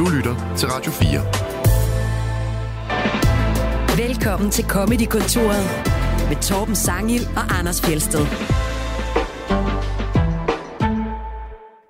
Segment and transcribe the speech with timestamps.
[0.00, 1.20] Du lytter til Radio 4.
[4.06, 5.64] Velkommen til Comedy-kontoret
[6.28, 8.20] med Torben Sangil og Anders Fjelsted.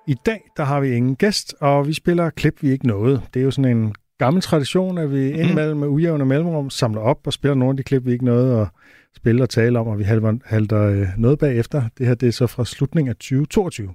[0.07, 3.21] I dag der har vi ingen gæst, og vi spiller klip, vi ikke nåede.
[3.33, 7.27] Det er jo sådan en gammel tradition, at vi indimellem med ujævne mellemrum samler op
[7.27, 8.67] og spiller nogle af de klip, vi ikke nåede at
[9.15, 11.83] spille og tale om, og vi halter, halter øh, noget bagefter.
[11.97, 13.89] Det her det er så fra slutningen af 2022.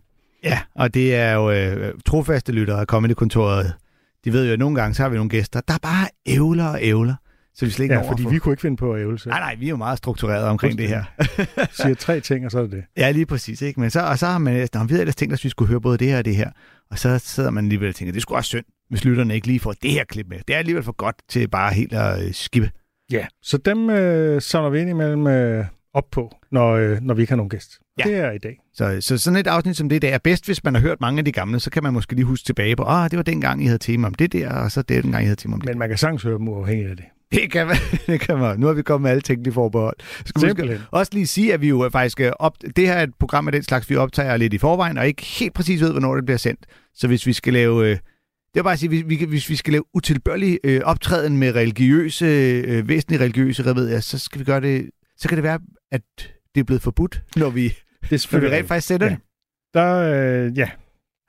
[0.44, 3.72] Ja, og det er jo øh, trofaste lyttere af Comedy-kontoret.
[4.26, 6.78] De ved jo, at nogle gange så har vi nogle gæster, der bare ævler og
[6.82, 7.14] ævler.
[7.54, 8.30] Så vi slet ikke ja, fordi for...
[8.30, 10.78] vi kunne ikke finde på at ævle Nej, nej, vi er jo meget struktureret omkring
[10.78, 11.04] det her.
[11.82, 12.84] siger tre ting, og så er det det.
[12.96, 13.62] Ja, lige præcis.
[13.62, 13.80] Ikke?
[13.80, 15.98] Men så, og så har man, vi havde ellers tænkt at vi skulle høre både
[15.98, 16.50] det her og det her.
[16.90, 19.60] Og så sidder man alligevel og tænker, det skulle også synd, hvis lytterne ikke lige
[19.60, 20.38] får det her klip med.
[20.48, 22.70] Det er alligevel for godt til bare helt at øh, skippe.
[23.12, 25.64] Ja, så dem øh, samler vi ind imellem øh,
[25.96, 27.78] op på, når, øh, når vi ikke har nogen gæst.
[27.98, 28.04] Ja.
[28.04, 28.58] Det er i dag.
[28.74, 31.18] Så, så sådan et afsnit som det der er bedst, hvis man har hørt mange
[31.18, 33.62] af de gamle, så kan man måske lige huske tilbage på, ah, det var dengang,
[33.62, 35.68] I havde tema om det der, og så det dengang, I havde tema om det.
[35.68, 37.04] Men man kan sagtens høre dem uafhængigt af det.
[37.32, 37.76] Det kan man.
[38.06, 38.60] Det kan man.
[38.60, 39.96] Nu har vi kommet med alle tænkelige forbehold.
[40.26, 42.56] Skal vi også lige sige, at vi jo faktisk op...
[42.76, 45.22] Det her er et program af den slags, vi optager lidt i forvejen, og ikke
[45.22, 46.66] helt præcis ved, hvornår det bliver sendt.
[46.94, 47.90] Så hvis vi skal lave...
[47.90, 47.98] Øh,
[48.54, 51.54] det er bare at sige, hvis vi, hvis vi skal lave utilbørlig øh, optræden med
[51.54, 54.90] religiøse, øh, væsentlige religiøse, hvad ved jeg, så skal vi gøre det...
[55.16, 55.60] Så kan det være,
[55.92, 56.02] at
[56.54, 57.74] det er blevet forbudt, når vi,
[58.10, 59.12] det når vi rent faktisk sender ja.
[59.12, 59.20] det.
[59.74, 60.70] Der, øh, ja,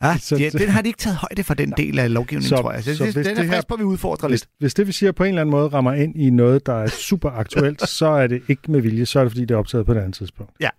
[0.01, 2.55] Ah, så, ja, den har de ikke taget højde for den del af lovgivningen, så,
[2.55, 2.83] tror jeg.
[2.83, 4.49] Så, så det, den er det frisk på, at vi udfordrer hvis, lidt.
[4.59, 6.87] Hvis det, vi siger, på en eller anden måde rammer ind i noget, der er
[6.87, 9.85] super aktuelt, så er det ikke med vilje, så er det, fordi det er optaget
[9.85, 10.53] på et andet tidspunkt.
[10.59, 10.69] Ja.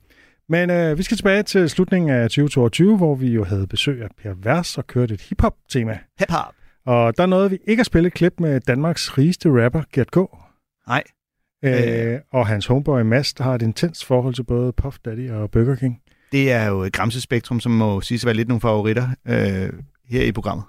[0.48, 4.08] Men øh, vi skal tilbage til slutningen af 2022, hvor vi jo havde besøg af
[4.22, 5.98] Per Vers og kørte et hip-hop-tema.
[6.18, 6.54] Hip-hop.
[6.86, 10.16] Og der nåede vi ikke at spille et klip med Danmarks rigeste rapper, Gert K.
[10.88, 11.02] Nej.
[11.64, 12.20] Øh, øh.
[12.32, 16.00] Og hans homeboy Mads, har et intens forhold til både Puff Daddy og Burger King.
[16.32, 19.72] Det er jo et Gramse-spektrum, som må siges at være lidt nogle favoritter øh,
[20.08, 20.64] her i programmet.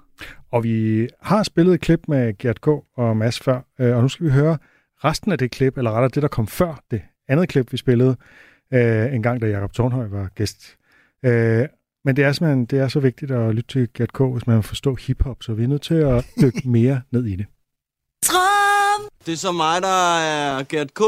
[0.52, 2.68] Og vi har spillet et klip med Gert K.
[2.96, 4.58] og Mads før, øh, og nu skal vi høre
[5.04, 8.16] resten af det klip, eller rettere det, der kom før det andet klip, vi spillede
[8.72, 10.76] øh, en gang, da Jacob Tornhøj var gæst.
[11.24, 11.66] Øh,
[12.04, 14.56] men det er simpelthen det er så vigtigt at lytte til Gert K., hvis man
[14.56, 17.46] vil forstå hiphop, så vi er nødt til at dykke mere ned i det.
[19.26, 21.00] Det er så mig, der er Gert K.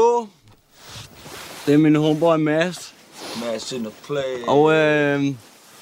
[1.65, 2.93] Det er min homeboy Mads.
[4.47, 5.25] Og øh,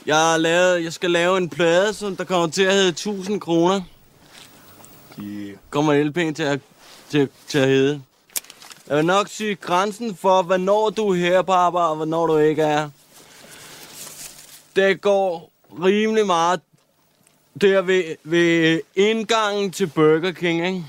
[0.06, 3.42] jeg, har lavet, jeg skal lave en plade, som der kommer til at hedde 1000
[3.42, 3.82] kroner.
[5.20, 5.56] Yeah.
[5.70, 6.60] Kommer LP'en til at,
[7.10, 8.02] til, til at hedde.
[8.88, 12.62] Jeg vil nok sige grænsen for, hvornår du er her, papa, og hvornår du ikke
[12.62, 12.90] er.
[14.76, 15.52] Det går
[15.84, 16.62] rimelig meget
[17.62, 20.86] der ved, ved indgangen til Burger King, ikke?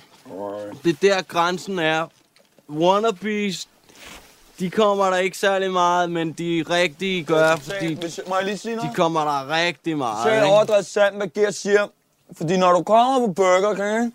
[0.84, 2.06] Det er der grænsen er.
[2.70, 3.68] Wannabes,
[4.58, 8.58] de kommer der ikke særlig meget, men de rigtige gør, fordi Hvis, må jeg lige
[8.58, 8.90] sige noget?
[8.90, 10.22] de kommer der rigtig meget.
[10.26, 10.46] Så ikke?
[10.46, 11.86] overdrevet sandt, hvad Gert siger.
[12.36, 14.14] Fordi når du kommer på Burger King,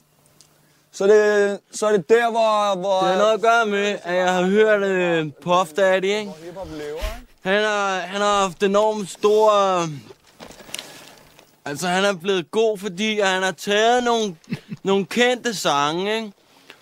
[0.91, 2.75] så er det, så er det der, hvor...
[2.79, 6.31] hvor Det har noget at gøre med, at jeg har hørt uh, Puff Daddy, ikke?
[7.41, 9.79] Han har, han har haft enormt stor...
[9.81, 9.87] øh,
[11.65, 14.35] Altså, han er blevet god, fordi han har taget nogle,
[14.87, 16.31] nogle kendte sange, ikke?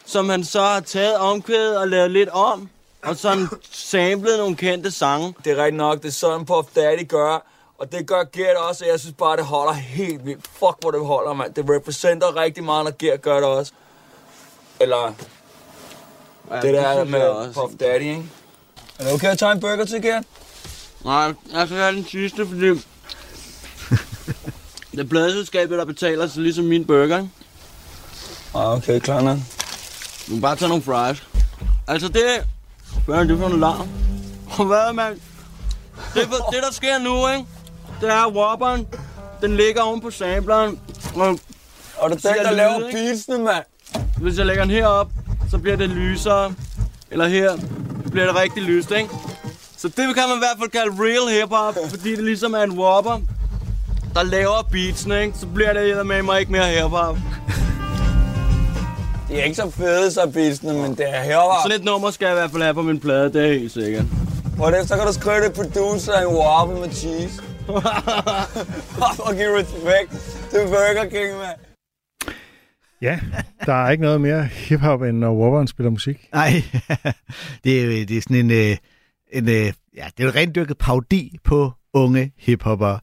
[0.06, 2.70] Som han så har taget omkvædet og lavet lidt om.
[3.04, 5.34] Og sådan samlet nogle kendte sange.
[5.44, 7.46] Det er rigtigt nok, det er sådan Puff Daddy gør.
[7.78, 10.48] Og det gør Gert også, og jeg synes bare, det holder helt vildt.
[10.48, 11.54] Fuck, hvor det holder, mand.
[11.54, 13.72] Det repræsenterer rigtig meget, når Gert gør det også.
[14.80, 15.14] Eller
[16.52, 17.62] Ja, det der synes jeg med også.
[17.62, 18.24] Puff Daddy, ikke?
[19.00, 20.24] Er det okay at tage en burger til, Gert?
[21.06, 22.66] Nej, jeg skal have den sidste, fordi...
[24.92, 27.18] det er pladselskabet, der betaler, så ligesom min burger.
[27.18, 27.30] ikke?
[28.56, 29.38] Ah, okay, klar nok.
[30.28, 31.24] Du kan bare tage nogle fries.
[31.88, 32.24] Altså det...
[33.06, 33.88] Hvad er det for en larm?
[34.68, 35.20] Hvad, mand?
[36.14, 36.22] Det,
[36.52, 37.46] det, der sker nu, ikke?
[38.02, 38.88] Det er Whopperen.
[39.42, 40.80] Den ligger oven på sampleren.
[41.16, 41.40] Og
[41.98, 43.64] Og det er den, der lyde, laver beatsene, mand.
[44.18, 45.08] hvis jeg lægger den herop,
[45.52, 46.54] så bliver det lysere.
[47.12, 47.58] Eller her
[48.12, 49.10] bliver det rigtig lyst, ikke?
[49.78, 52.72] Så det kan man i hvert fald kalde real hip-hop, fordi det ligesom er en
[52.72, 53.20] whopper,
[54.14, 55.38] der laver beatsene, ikke?
[55.40, 57.18] Så bliver det med mig ikke mere hip-hop.
[59.36, 61.64] De er ikke så fede, så beatsene, men det er herfra.
[61.64, 63.72] Sådan et nummer skal jeg i hvert fald have på min plade, det er helt
[63.72, 64.06] sikkert.
[64.58, 67.42] På det, så kan du skrive det producer en waffle med cheese.
[69.26, 70.12] og give respekt
[70.52, 71.60] til Burger King, mand.
[73.02, 73.20] Ja,
[73.66, 76.30] der er ikke noget mere hiphop, end når Wobberen spiller musik.
[76.34, 76.52] Nej,
[77.64, 78.78] det er, det er sådan en, øh,
[79.32, 83.00] en øh, ja, det er en rendyrket parodi på unge hiphopper.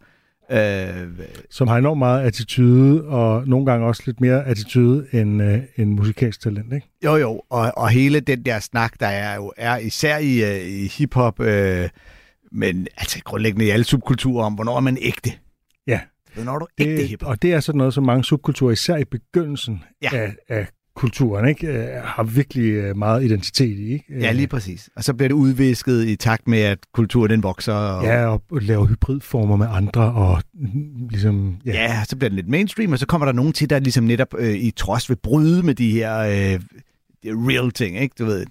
[0.52, 1.08] Øh,
[1.50, 5.90] Som har enormt meget attitude, og nogle gange også lidt mere attitude end, øh, end
[5.90, 6.86] musikalsk talent, ikke?
[7.04, 10.66] jo jo, og, og hele den der snak, der er jo er især i, øh,
[10.66, 11.88] i hiphop, øh,
[12.52, 15.32] men altså grundlæggende i alle subkulturer om, hvornår er man ægte.
[15.86, 16.00] Ja,
[16.36, 17.28] Når du det, ægte hiphop.
[17.28, 20.08] Og det er sådan noget, som mange subkulturer, især i begyndelsen ja.
[20.12, 21.66] af, af kulturen, ikke?
[21.66, 23.92] Øh, har virkelig øh, meget identitet i.
[23.92, 24.04] Ikke?
[24.20, 24.90] Ja, lige præcis.
[24.96, 27.72] Og så bliver det udvisket i takt med, at kulturen den vokser.
[27.72, 28.04] Og...
[28.04, 30.42] Ja, og laver hybridformer med andre, og
[31.10, 31.56] ligesom...
[31.66, 31.72] Ja.
[31.72, 34.34] ja, så bliver det lidt mainstream, og så kommer der nogen til, der ligesom netop
[34.38, 36.60] øh, i trods vil bryde med de her øh,
[37.24, 38.14] real ting, ikke?
[38.18, 38.46] Du ved,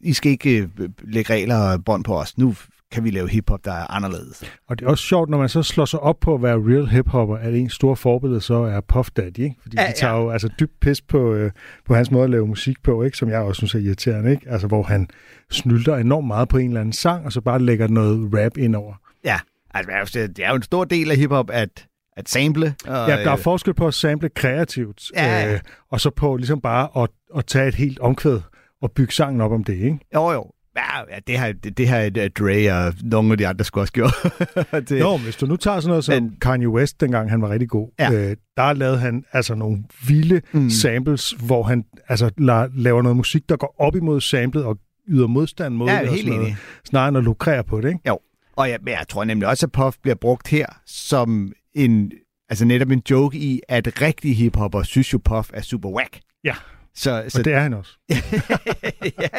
[0.00, 2.38] I skal ikke øh, lægge regler og bånd på os.
[2.38, 2.54] Nu
[2.92, 4.44] kan vi lave hiphop, der er anderledes.
[4.68, 6.86] Og det er også sjovt, når man så slår sig op på at være real
[6.86, 9.56] hiphopper, at en stor forbillede så er Puff Daddy, ikke?
[9.62, 10.20] Fordi ja, de tager ja.
[10.20, 11.50] jo altså dybt pis på, øh,
[11.86, 13.16] på hans måde at lave musik på, ikke?
[13.16, 14.50] Som jeg også synes er irriterende, ikke?
[14.50, 15.08] Altså, hvor han
[15.50, 18.76] snylder enormt meget på en eller anden sang, og så bare lægger noget rap ind
[18.76, 18.94] over.
[19.24, 19.38] Ja,
[19.74, 21.86] altså det er jo en stor del af hiphop, at
[22.16, 22.74] at sample.
[22.86, 25.52] Og, ja, der er øh, forskel på at sample kreativt, ja.
[25.52, 25.60] øh,
[25.90, 28.40] og så på ligesom bare at, at tage et helt omkvæd
[28.82, 29.98] og bygge sangen op om det, ikke?
[30.14, 30.50] Jo, jo.
[30.76, 33.92] Ja, det har, det, det har uh, Dre og nogle af de andre skulle også
[33.92, 34.14] gjort.
[34.88, 37.50] det, jo, hvis du nu tager sådan noget som men, Kanye West, dengang han var
[37.50, 38.12] rigtig god, ja.
[38.12, 40.70] øh, der lavede han altså nogle vilde mm.
[40.70, 44.78] samples, hvor han altså la, laver noget musik, der går op imod samlet og
[45.08, 48.00] yder modstand mod ja, det, og sådan noget, snarere end at lukrere på det, ikke?
[48.08, 48.18] Jo,
[48.56, 52.12] og jeg, jeg tror nemlig også, at Puff bliver brugt her som en,
[52.48, 56.20] altså netop en joke i, at rigtige hiphopper synes jo Puff er super whack.
[56.44, 56.54] Ja.
[56.96, 57.38] Så, så...
[57.38, 57.92] Og det er han også.
[58.10, 58.16] ja,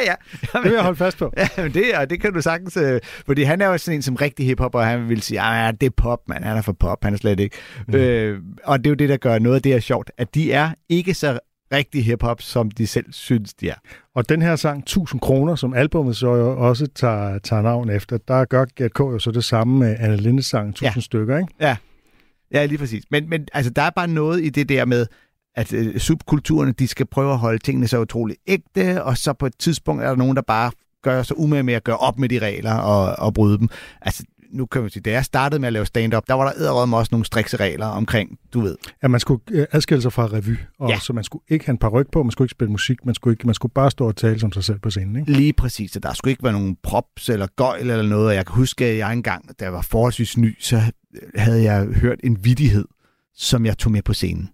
[0.06, 0.16] ja.
[0.54, 1.34] Jamen, det vil jeg holde fast på.
[1.38, 2.78] Ja, men det, og det kan du sagtens...
[2.78, 5.46] Øh, fordi han er jo sådan en som rigtig hiphopper, og han vil sige, at
[5.46, 6.44] ah, det er pop, man.
[6.44, 7.56] Han er for pop, han er slet ikke.
[7.88, 7.96] Mm.
[7.96, 10.52] Øh, og det er jo det, der gør noget af det her sjovt, at de
[10.52, 11.40] er ikke så
[11.74, 13.76] rigtig hiphop, som de selv synes, de er.
[14.16, 18.18] Og den her sang, 1000 kroner, som albumet så jo også tager, tager navn efter,
[18.18, 19.00] der gør Gert K.
[19.00, 21.02] jo så det samme med Anne Lindes sang, 1000 ja.
[21.02, 21.54] stykker, ikke?
[21.62, 21.78] Ja.
[22.52, 23.04] Ja, lige præcis.
[23.12, 25.06] Men, men altså, der er bare noget i det der med,
[25.58, 29.46] at øh, subkulturerne, de skal prøve at holde tingene så utroligt ægte, og så på
[29.46, 30.72] et tidspunkt er der nogen, der bare
[31.04, 33.70] gør sig umage med at gøre op med de regler og, og bryde dem.
[34.02, 36.62] Altså, nu kan man sige, da jeg startede med at lave stand-up, der var der
[36.62, 38.78] æderrømme også nogle strikse regler omkring, du ved.
[39.04, 41.00] Ja, man skulle øh, adskille sig fra revy, og ja.
[41.00, 43.16] så man skulle ikke have en par ryg på, man skulle ikke spille musik, man
[43.16, 45.16] skulle, ikke, man skulle bare stå og tale som sig selv på scenen.
[45.16, 45.32] Ikke?
[45.32, 48.46] Lige præcis, så der skulle ikke være nogen props eller gøjl eller noget, og jeg
[48.46, 50.82] kan huske, at jeg engang, da jeg var forholdsvis ny, så
[51.36, 52.86] havde jeg hørt en vidighed,
[53.36, 54.50] som jeg tog med på scenen.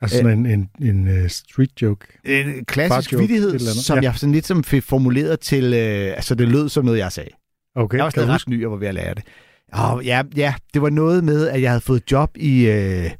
[0.00, 2.06] Altså sådan en, en, en uh, street joke?
[2.24, 4.02] En klassisk joke, vidighed, som ja.
[4.02, 7.30] jeg sådan lidt som fik formuleret til, uh, altså det lød som noget, jeg sagde.
[7.74, 9.24] Okay, jeg var stadig ret ny og var ved at lære det.
[9.72, 13.10] Og ja, ja, det var noget med, at jeg havde fået job i uh,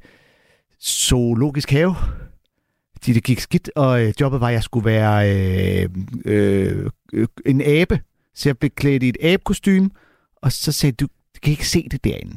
[0.83, 1.95] zoologisk have.
[3.07, 7.63] De, det gik skidt, og uh, jobbet var, at jeg skulle være uh, uh, en
[7.65, 8.01] abe.
[8.35, 9.91] Så jeg blev klædt i et abekostyme,
[10.43, 12.37] og så sagde du, du kan ikke se det derinde.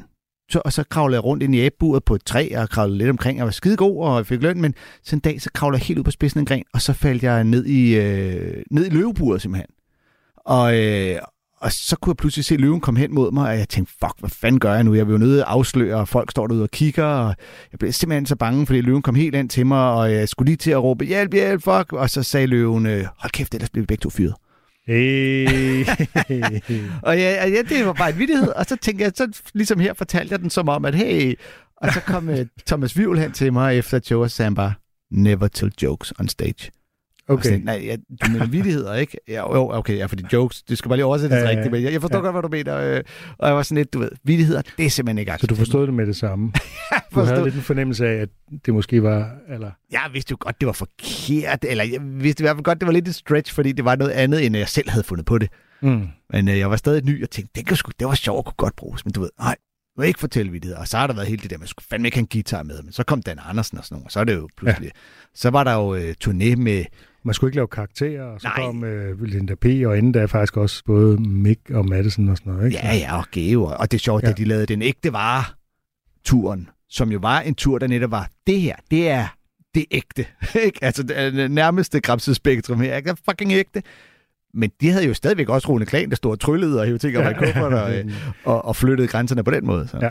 [0.50, 3.10] Så, og så kravlede jeg rundt ind i æbburet på et træ, og kravlede lidt
[3.10, 3.38] omkring.
[3.38, 5.98] Jeg var skide god og fik løn, men så en dag, så kravlede jeg helt
[5.98, 8.90] ud på spidsen af en gren, og så faldt jeg ned i, øh, ned i
[8.90, 9.70] løveburet simpelthen.
[10.36, 11.18] Og, øh,
[11.60, 14.14] og så kunne jeg pludselig se løven komme hen mod mig, og jeg tænkte, fuck,
[14.18, 14.94] hvad fanden gør jeg nu?
[14.94, 17.34] Jeg vil jo nødt afsløre, og folk står derude og kigger, og
[17.72, 20.46] jeg blev simpelthen så bange, fordi løven kom helt ind til mig, og jeg skulle
[20.46, 23.70] lige til at råbe, hjælp, hjælp, fuck, og så sagde løven, øh, hold kæft, ellers
[23.70, 24.34] bliver vi begge to fyret.
[24.88, 25.84] Hey.
[27.08, 29.94] og ja, ja, det var bare en vidighed, og så tænkte jeg, så ligesom her
[29.94, 31.38] fortalte jeg den som om, at hey,
[31.76, 34.72] og så kom uh, Thomas Vivl hen til mig efter Joe og sagde bare,
[35.10, 36.70] never tell jokes on stage.
[37.28, 37.44] Okay.
[37.44, 39.18] Sådan, nej, ja, du mener vidigheder, ikke?
[39.28, 41.82] Ja, jo, okay, ja, fordi jokes, det skal bare lige oversætte det ja, rigtigt, men
[41.82, 42.24] jeg, jeg forstår ja.
[42.24, 42.76] godt, hvad du mener.
[42.76, 43.02] Øh,
[43.38, 45.86] og jeg var sådan lidt, du ved, vidigheder, det er simpelthen ikke Så du forstod
[45.86, 46.52] det med det samme?
[47.14, 48.28] du havde lidt en fornemmelse af, at
[48.66, 49.70] det måske var, eller...
[49.90, 52.86] Jeg vidste jo godt, det var forkert, eller jeg vidste i hvert fald godt, det
[52.86, 55.38] var lidt et stretch, fordi det var noget andet, end jeg selv havde fundet på
[55.38, 55.48] det.
[55.82, 56.06] Mm.
[56.32, 58.54] Men øh, jeg var stadig ny og tænkte, det, kan sgu, det var sjovt, kunne
[58.56, 59.56] godt bruges, men du ved, nej,
[59.98, 60.80] må ikke fortælle vidigheder.
[60.80, 62.62] Og så har der været helt det der, man skulle fandme ikke have en guitar
[62.62, 64.86] med, men så kom Dan Andersen og sådan noget, og så er det jo pludselig...
[64.86, 65.00] Ja.
[65.34, 66.84] Så var der jo øh, turné med
[67.24, 68.66] man skulle ikke lave karakterer, og så Nej.
[68.66, 72.52] kom uh, Linda P., og inden da faktisk også både Mick og Madison og sådan
[72.52, 72.66] noget.
[72.66, 72.78] Ikke?
[72.78, 73.64] Ja, ja, og Geo.
[73.64, 74.28] Og det er sjovt, ja.
[74.28, 78.60] at de lavede den ægte vare-turen, som jo var en tur, der netop var, det
[78.60, 79.26] her, det er
[79.74, 80.26] det ægte.
[80.66, 80.84] ikke?
[80.84, 83.16] Altså det nærmeste Gramsø-spektrum her, ikke?
[83.30, 83.82] fucking ægte.
[84.54, 87.12] Men de havde jo stadigvæk også Rune Klan, der stod og tryllede og hævde ting
[87.12, 87.60] ja.
[87.62, 87.92] og, og,
[88.54, 89.88] og, og flyttede grænserne på den måde.
[89.88, 89.98] Så.
[90.02, 90.10] Ja.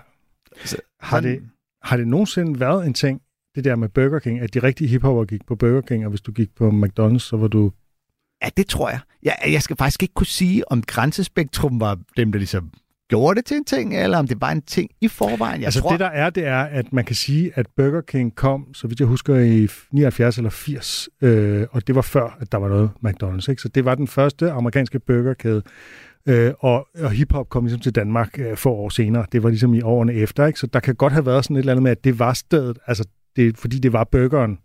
[0.65, 1.41] Så, har, det,
[1.83, 3.21] har det nogensinde været en ting,
[3.57, 6.21] det der med Burger King, at de rigtige hiphopper gik på Burger King, og hvis
[6.21, 7.71] du gik på McDonald's, så var du...
[8.43, 8.99] Ja, det tror jeg.
[9.23, 12.71] Jeg, jeg skal faktisk ikke kunne sige, om Grænsespektrum var dem, der ligesom
[13.09, 15.61] gjorde det til en ting, eller om det var en ting i forvejen.
[15.61, 15.89] Jeg altså tror...
[15.89, 18.99] det der er, det er, at man kan sige, at Burger King kom, så vidt
[18.99, 22.89] jeg husker, i 79 eller 80, øh, og det var før, at der var noget
[23.05, 23.49] McDonald's.
[23.49, 23.61] Ikke?
[23.61, 25.61] Så det var den første amerikanske burgerkæde,
[26.27, 29.25] øh, og, og hiphop kom ligesom til Danmark øh, få år senere.
[29.31, 30.59] Det var ligesom i årene efter, ikke?
[30.59, 32.77] så der kan godt have været sådan et eller andet med, at det var stedet,
[32.87, 33.05] altså
[33.37, 34.59] det, fordi det var burgeren.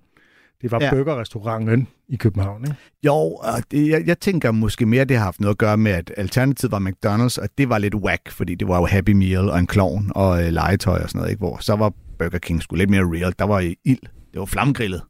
[0.62, 0.91] Det var ja.
[0.91, 2.76] burgerrestauranten i København, ikke?
[3.07, 5.93] Jo, og det, jeg, jeg tænker måske mere, det har haft noget at gøre med,
[5.93, 9.50] at alternativet var McDonald's, og det var lidt whack, fordi det var jo Happy Meal
[9.50, 11.38] og en klovn og øh, legetøj og sådan noget, ikke?
[11.38, 13.35] hvor så var Burger King sgu lidt mere real.
[13.38, 14.00] Der var ild.
[14.33, 15.02] Det var flammegrillet.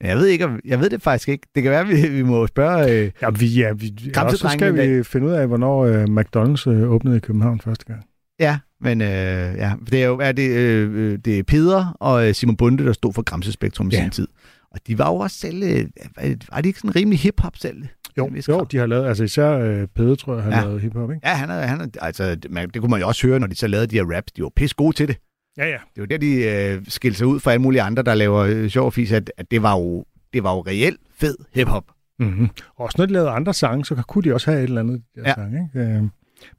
[0.00, 1.48] Jeg ved ikke, jeg ved det faktisk ikke.
[1.54, 2.92] Det kan være, at vi, vi må spørge...
[2.92, 6.70] Øh, ja, vi, ja, vi, ja, så skal vi finde ud af, hvornår øh, McDonald's
[6.70, 8.04] øh, åbnede i København første gang.
[8.40, 9.08] Ja, men øh,
[9.56, 12.84] ja, det er jo er det, øh, øh det er Peder og øh, Simon Bunde,
[12.84, 14.02] der stod for Gramsespektrum i ja.
[14.02, 14.28] sin tid.
[14.70, 15.62] Og de var jo også selv...
[15.62, 15.86] Øh,
[16.52, 17.82] var de ikke sådan rimelig hip-hop selv?
[18.18, 20.64] Jo, jo de har lavet, altså især øh, Peder, tror jeg, har ja.
[20.64, 21.28] lavet hiphop, ikke?
[21.28, 23.54] Ja, han er, han er, altså, man, det kunne man jo også høre, når de
[23.54, 24.32] så lavede de her raps.
[24.32, 25.16] De var pisse gode til det.
[25.56, 25.78] Ja, ja.
[25.94, 28.68] Det var der, de øh, skilte sig ud fra alle mulige andre, der laver øh,
[28.68, 31.84] sjov fis, at, at det var jo, det var jo reelt fed hiphop.
[32.18, 32.48] Mm-hmm.
[32.76, 35.02] Og også når de lavede andre sange, så kunne de også have et eller andet
[35.14, 35.34] der ja.
[35.34, 35.88] sang, ikke?
[35.90, 36.02] Øh,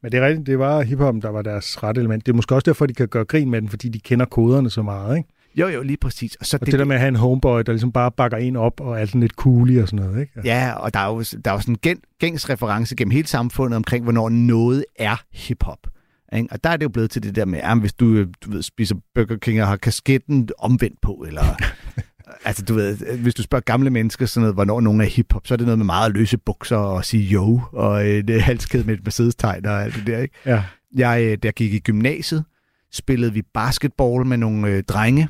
[0.02, 2.26] men det er rigtigt, det var hiphop, der var deres ret element.
[2.26, 4.70] Det er måske også derfor, de kan gøre grin med den, fordi de kender koderne
[4.70, 5.30] så meget, ikke?
[5.56, 6.36] Jo, jo, lige præcis.
[6.36, 8.38] Og, så og det, det der med at have en homeboy, der ligesom bare bakker
[8.38, 10.34] en op og er sådan lidt cool og sådan noget, ikke?
[10.46, 13.28] Ja, ja og der er jo, der er jo sådan en gængs reference gennem hele
[13.28, 15.88] samfundet omkring, hvornår noget er hiphop.
[16.36, 16.48] Ikke?
[16.52, 18.62] Og der er det jo blevet til det der med, at hvis du, du ved,
[18.62, 21.44] spiser Burger King og har kasketten omvendt på, eller...
[22.46, 25.54] altså, du ved, hvis du spørger gamle mennesker sådan noget, hvornår nogen er hiphop, så
[25.54, 28.94] er det noget med meget løse bukser og sige jo, og et øh, halskæde med
[28.94, 30.36] et Mercedes-tegn og alt det der, ikke?
[30.46, 30.64] Ja.
[30.96, 32.44] Jeg, øh, der gik i gymnasiet,
[32.92, 35.30] spillede vi basketball med nogle øh, drenge,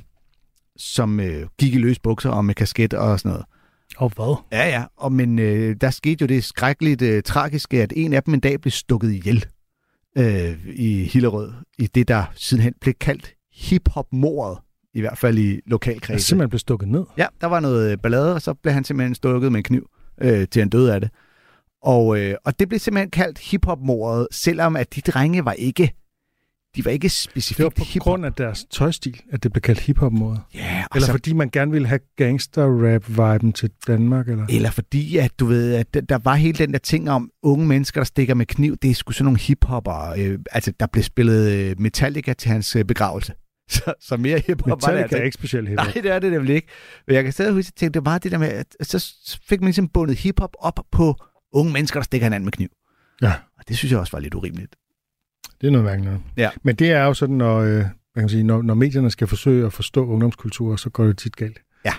[0.78, 3.46] som øh, gik i løse bukser og med kasket og sådan noget.
[3.98, 4.36] Og hvad?
[4.52, 4.84] Ja, ja.
[4.98, 8.40] Og, men øh, der skete jo det skrækkeligt øh, tragiske, at en af dem en
[8.40, 9.46] dag blev stukket ihjel
[10.18, 14.60] øh, i Hillerød, i det, der sidenhen blev kaldt hiphop-mordet,
[14.94, 16.14] i hvert fald i lokalkredsen.
[16.14, 17.06] Altså simpelthen blev stukket ned?
[17.18, 19.90] Ja, der var noget øh, ballade, og så blev han simpelthen stukket med en kniv,
[20.22, 21.10] øh, til han døde af det.
[21.82, 25.94] Og, øh, og det blev simpelthen kaldt hiphop-mordet, selvom at de drenge var ikke
[26.76, 28.04] de var ikke specifikt Det var på hip-hop.
[28.04, 30.40] grund af deres tøjstil, at det blev kaldt hiphop-mode.
[30.54, 31.12] Ja, eller så...
[31.12, 34.30] fordi man gerne ville have gangster-rap-viben til Danmark?
[34.30, 34.46] Eller?
[34.50, 38.02] eller fordi, at du ved, at der var hele den der ting om unge mennesker,
[38.02, 38.78] der stikker med kniv.
[38.78, 40.14] Det er sgu sådan nogle hiphopper.
[40.18, 43.34] Øh, altså, der blev spillet øh, Metallica til hans øh, begravelse.
[43.70, 45.18] Så, så mere hiphop var det altså.
[45.18, 45.86] er ikke specielt hiphop.
[45.86, 46.68] Nej, det er det nemlig ikke.
[47.08, 48.48] Men jeg kan stadig huske, at tænke, det var det der med,
[48.80, 51.16] at så fik man ligesom bundet hiphop op på
[51.54, 52.70] unge mennesker, der stikker hinanden med kniv.
[53.22, 53.34] Ja.
[53.58, 54.76] Og det synes jeg også var lidt urimeligt.
[55.62, 56.16] Det er noget mærkeligt.
[56.38, 56.50] Ja.
[56.64, 59.28] Men det er jo sådan, når, øh, hvad kan man sige, når, når medierne skal
[59.28, 61.62] forsøge at forstå ungdomskultur, så går det tit galt.
[61.86, 61.94] Ja.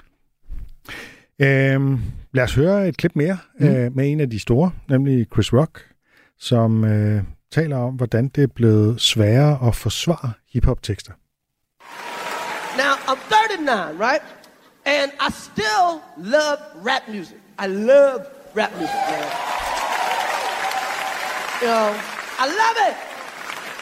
[1.39, 2.01] Øhm,
[2.33, 3.67] lad os høre et klip mere mm.
[3.67, 5.87] øh, med en af de store, nemlig Chris Rock,
[6.39, 11.13] som øh, taler om, hvordan det er blevet sværere at forsvare hiphop-tekster.
[13.15, 14.23] I'm 39, right?
[14.85, 17.39] And I still love rap music.
[17.57, 19.23] I love rap music, man.
[21.61, 22.01] You know,
[22.39, 22.97] I love it.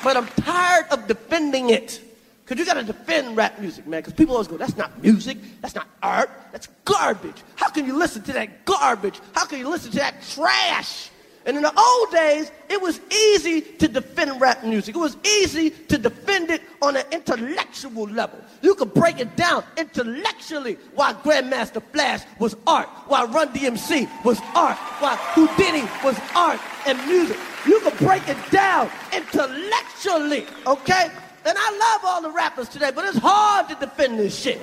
[0.05, 2.03] but I'm tired of defending it.
[2.45, 4.01] Because you got to defend rap music, man.
[4.01, 5.39] Because people always go, that's not music.
[5.63, 6.29] That's not art.
[6.51, 7.43] That's garbage.
[7.57, 9.19] How can you listen to that garbage?
[9.35, 11.09] How can you listen to that trash?
[11.45, 14.95] And in the old days, it was easy to defend rap music.
[14.95, 18.39] It was easy to defend it on an intellectual level.
[18.61, 24.41] You could break it down intellectually why Grandmaster Flash was art, why Run DMC was
[24.55, 27.39] art, why Houdini was art and music.
[27.67, 31.11] You could break it down intellectually, okay?
[31.45, 34.61] And I love all the rappers today, but it's hard to defend this shit.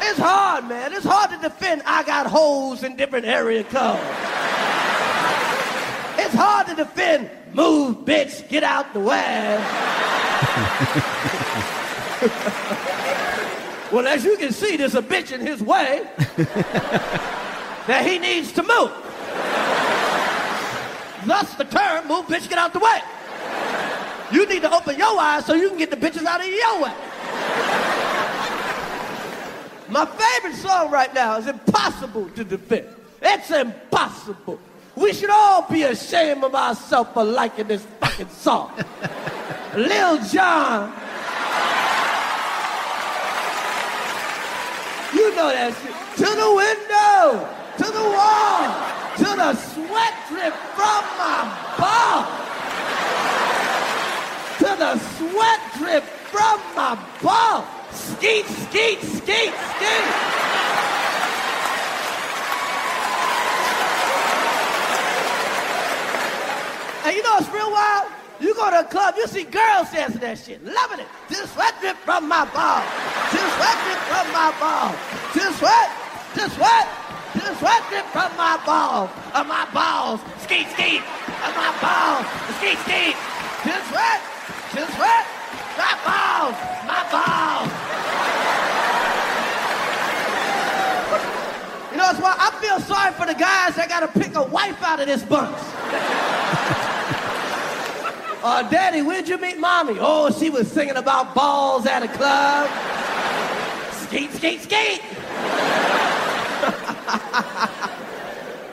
[0.00, 0.92] It's hard, man.
[0.92, 4.00] It's hard to defend I got holes in different area codes.
[6.18, 9.56] It's hard to defend move, bitch, get out the way.
[13.92, 16.06] well, as you can see, there's a bitch in his way
[17.86, 18.92] that he needs to move.
[21.26, 23.00] Thus the term, move bitch, get out the way.
[24.32, 26.82] You need to open your eyes so you can get the bitches out of your
[26.82, 26.92] way.
[29.88, 32.88] My favorite song right now is Impossible to Defend.
[33.22, 34.58] It's impossible.
[34.96, 38.72] We should all be ashamed of ourselves for liking this fucking song.
[39.76, 40.90] Lil Jon.
[45.12, 45.92] You know that shit.
[46.16, 47.44] To the window,
[47.76, 48.72] to the wall,
[49.18, 51.44] to the sweat drip from my
[51.76, 52.24] ball.
[54.58, 57.66] To the sweat drip from my ball.
[57.92, 60.35] Skeet, skeet, skeet, skeet.
[67.06, 68.10] And you know it's real wild?
[68.40, 71.06] You go to a club, you see girls dancing that shit, loving it.
[71.30, 72.82] The sweat drip from my ball.
[73.30, 74.90] The sweat drip from my ball.
[75.30, 75.88] The sweat,
[76.34, 76.86] the sweat.
[77.38, 80.98] Just sweat drip from my balls, of my balls, skeet skeet,
[81.46, 82.26] of my balls,
[82.58, 83.14] skeet skeet.
[83.62, 84.20] Just sweat,
[84.74, 85.24] just sweat,
[85.78, 86.58] my balls,
[86.90, 87.70] my balls.
[91.92, 94.42] You know that's why I feel sorry for the guys that got to pick a
[94.42, 96.35] wife out of this bunch.
[98.46, 99.96] Uh, Daddy, where'd you meet Mommy?
[99.98, 102.70] Oh, she was singing about balls at a club.
[103.92, 105.02] Skate, skate, skate.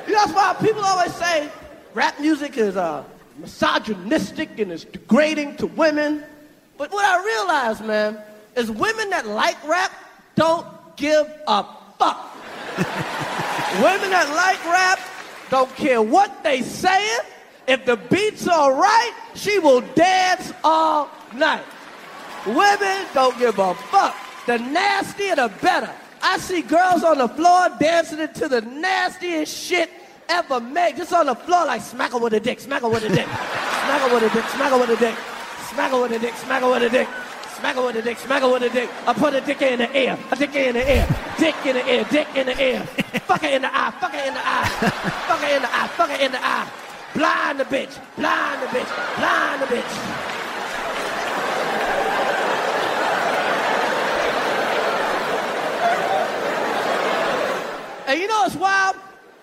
[0.08, 1.50] you know, that's why people always say
[1.96, 3.04] rap music is uh,
[3.40, 6.24] misogynistic and it's degrading to women.
[6.78, 8.20] But what I realize, man,
[8.56, 9.92] is women that like rap
[10.36, 11.66] don't give a
[11.98, 12.36] fuck.
[13.82, 15.00] women that like rap
[15.50, 17.22] don't care what they saying.
[17.68, 21.64] If the beat's all right, she will dance all night.
[22.46, 24.16] Women don't give a fuck.
[24.46, 25.92] The nastier, the better.
[26.22, 29.90] I see girls on the floor dancing to the nastiest shit
[30.28, 30.98] ever made.
[30.98, 33.26] Just on the floor, like smack her with a dick, smack her with a dick,
[33.28, 35.16] smack her with a dick, smack her with a dick,
[35.70, 37.08] smack her with a dick, smack her with a dick.
[37.64, 38.90] Smack her with a dick, smack her with a dick.
[39.08, 41.86] I put a dick in the air, a dick in the air, dick in the
[41.86, 42.82] air, dick in the air.
[43.26, 44.68] fuck her in the eye, fuck her in the eye,
[45.28, 46.83] fuck her in the eye, fuck her in the eye.
[47.14, 50.24] Blind the bitch, blind the bitch, blind the bitch.
[58.08, 58.96] And you know it's wild?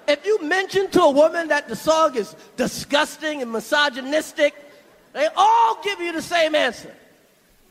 [0.09, 4.55] If you mention to a woman that the song is disgusting and misogynistic,
[5.13, 6.93] they all give you the same answer.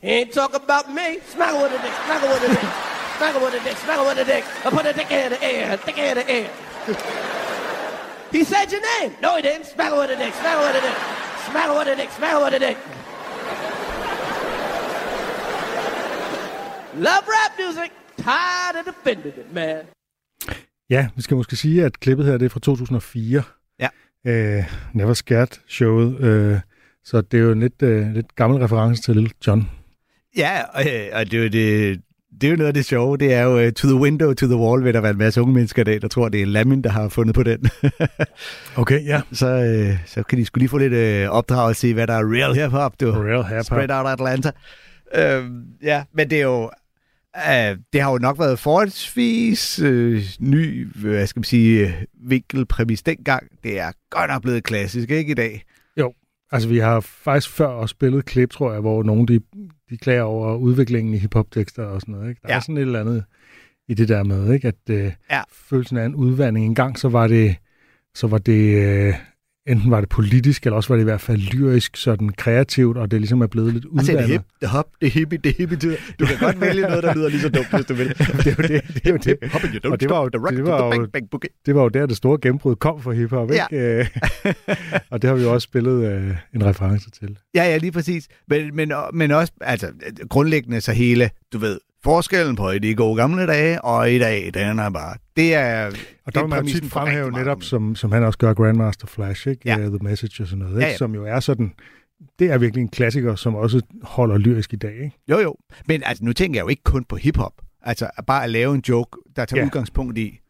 [0.00, 1.20] He ain't talking about me.
[1.28, 2.58] Smack her with a dick, smack her with a dick,
[3.18, 4.44] smack her with a dick, smack her with a dick.
[4.64, 6.50] I put a dick in the air, dick in the air.
[8.32, 9.10] he said your name.
[9.22, 9.66] No, he didn't.
[9.74, 10.98] Smack her with a dick, smack her with a dick,
[11.48, 12.78] smack her with a dick, smack her with a dick.
[17.08, 17.90] Love rap music.
[18.16, 19.84] Tired of defending it, man.
[20.90, 23.42] Ja, vi skal måske sige, at klippet her det er fra 2004.
[23.80, 23.88] Ja.
[24.26, 26.20] Øh, Never Scared showet.
[26.20, 26.60] Øh,
[27.04, 29.70] så det er jo en lidt, øh, lidt gammel reference til Little John.
[30.36, 32.02] Ja, og, øh, og det er jo det,
[32.40, 34.46] det er jo noget af det sjove, det er jo uh, to the window, to
[34.46, 36.46] the wall, vil der være en masse unge mennesker i dag, der tror, det er
[36.46, 37.70] Lamin, der har fundet på den.
[38.76, 39.20] okay, ja.
[39.32, 42.14] Så, uh, så kan de skulle lige få lidt uh, opdrag og se, hvad der
[42.14, 43.00] er real hip-hop.
[43.00, 43.10] Du.
[43.10, 43.64] Real hip-hop.
[43.64, 44.50] Spread out Atlanta.
[45.14, 45.50] Uh,
[45.82, 46.70] ja, men det er jo...
[47.36, 53.46] Uh, det har jo nok været forholdsvis uh, ny, hvad skal man sige, vinkelpræmis dengang.
[53.64, 55.62] Det er godt nok blevet klassisk, ikke i dag?
[55.96, 56.12] Jo,
[56.50, 59.40] altså vi har faktisk før også spillet klip, tror jeg, hvor nogen de,
[59.90, 62.28] de klager over udviklingen i hiphop-tekster og sådan noget.
[62.28, 62.40] Ikke?
[62.42, 62.56] Der ja.
[62.56, 63.24] er sådan et eller andet
[63.88, 64.68] i det der med, ikke?
[64.68, 65.42] at uh, ja.
[65.52, 66.66] følelsen af en udvandring.
[66.66, 67.56] En gang så var det,
[68.14, 69.14] så var det uh,
[69.70, 73.10] enten var det politisk, eller også var det i hvert fald lyrisk, sådan kreativt, og
[73.10, 74.08] det ligesom er blevet lidt udvandet.
[74.08, 75.78] Altså, det hip, det hop, det hippie, det hippie.
[76.20, 78.08] Du kan godt vælge noget, der lyder lige så dumt, hvis du vil.
[78.44, 78.94] det er jo det.
[78.94, 79.52] det, er jo det.
[79.52, 81.50] Hop you don't og det var jo, det var jo, bang, bang, boogie.
[81.66, 83.64] Det var jo der, det store gennembrud kom for hiphop, ikke?
[83.72, 84.06] Ja.
[85.10, 87.38] og det har vi jo også spillet uh, en reference til.
[87.54, 88.28] Ja, ja, lige præcis.
[88.48, 89.92] Men, men, men også, altså,
[90.28, 94.50] grundlæggende så hele, du ved, forskellen på i de gode gamle dage og i dag,
[94.54, 95.16] den er bare...
[95.36, 95.86] Det er...
[96.26, 99.62] Og der vil man tit fremhæve netop, som, som han også gør, Grandmaster Flash, ikke?
[99.64, 99.76] Ja.
[99.76, 100.84] The Message og sådan noget, ikke?
[100.84, 100.96] Ja, ja.
[100.96, 101.72] som jo er sådan...
[102.38, 105.16] Det er virkelig en klassiker, som også holder lyrisk i dag, ikke?
[105.28, 105.56] Jo, jo.
[105.88, 107.52] Men altså, nu tænker jeg jo ikke kun på hiphop.
[107.82, 109.66] Altså, bare at lave en joke, der tager ja.
[109.66, 110.40] udgangspunkt i,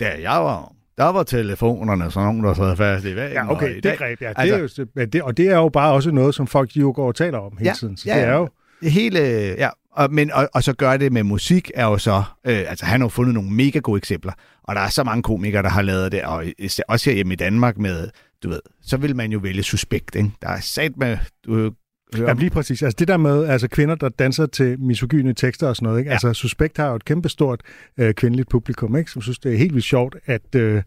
[0.00, 3.32] da jeg var der var telefonerne, så nogen, der sad fast i væggen.
[3.32, 4.28] Ja, okay, det greb, ja.
[4.36, 6.80] Altså, det er jo, det, og det er jo bare også noget, som folk de
[6.80, 7.96] jo går og taler om hele ja, tiden.
[7.96, 8.48] Så ja, det er jo...
[8.82, 9.20] Hele,
[9.58, 12.84] ja, og, men, og, og så gør det med musik, er jo så, øh, altså
[12.84, 15.82] han har fundet nogle mega gode eksempler, og der er så mange komikere, der har
[15.82, 16.44] lavet det, og
[16.88, 18.08] også her hjemme i Danmark med,
[18.42, 20.30] du ved, så vil man jo vælge suspekt, ikke?
[20.42, 21.72] Der er sat med, du
[22.18, 22.82] Ja, lige præcis.
[22.82, 25.98] Altså det der med altså kvinder, der danser til misogyne tekster og sådan noget.
[25.98, 26.08] Ikke?
[26.08, 26.12] Ja.
[26.12, 27.60] Altså Suspekt har jo et kæmpestort
[27.98, 29.10] øh, kvindeligt publikum, ikke?
[29.10, 30.82] som synes, det er helt vildt sjovt at øh,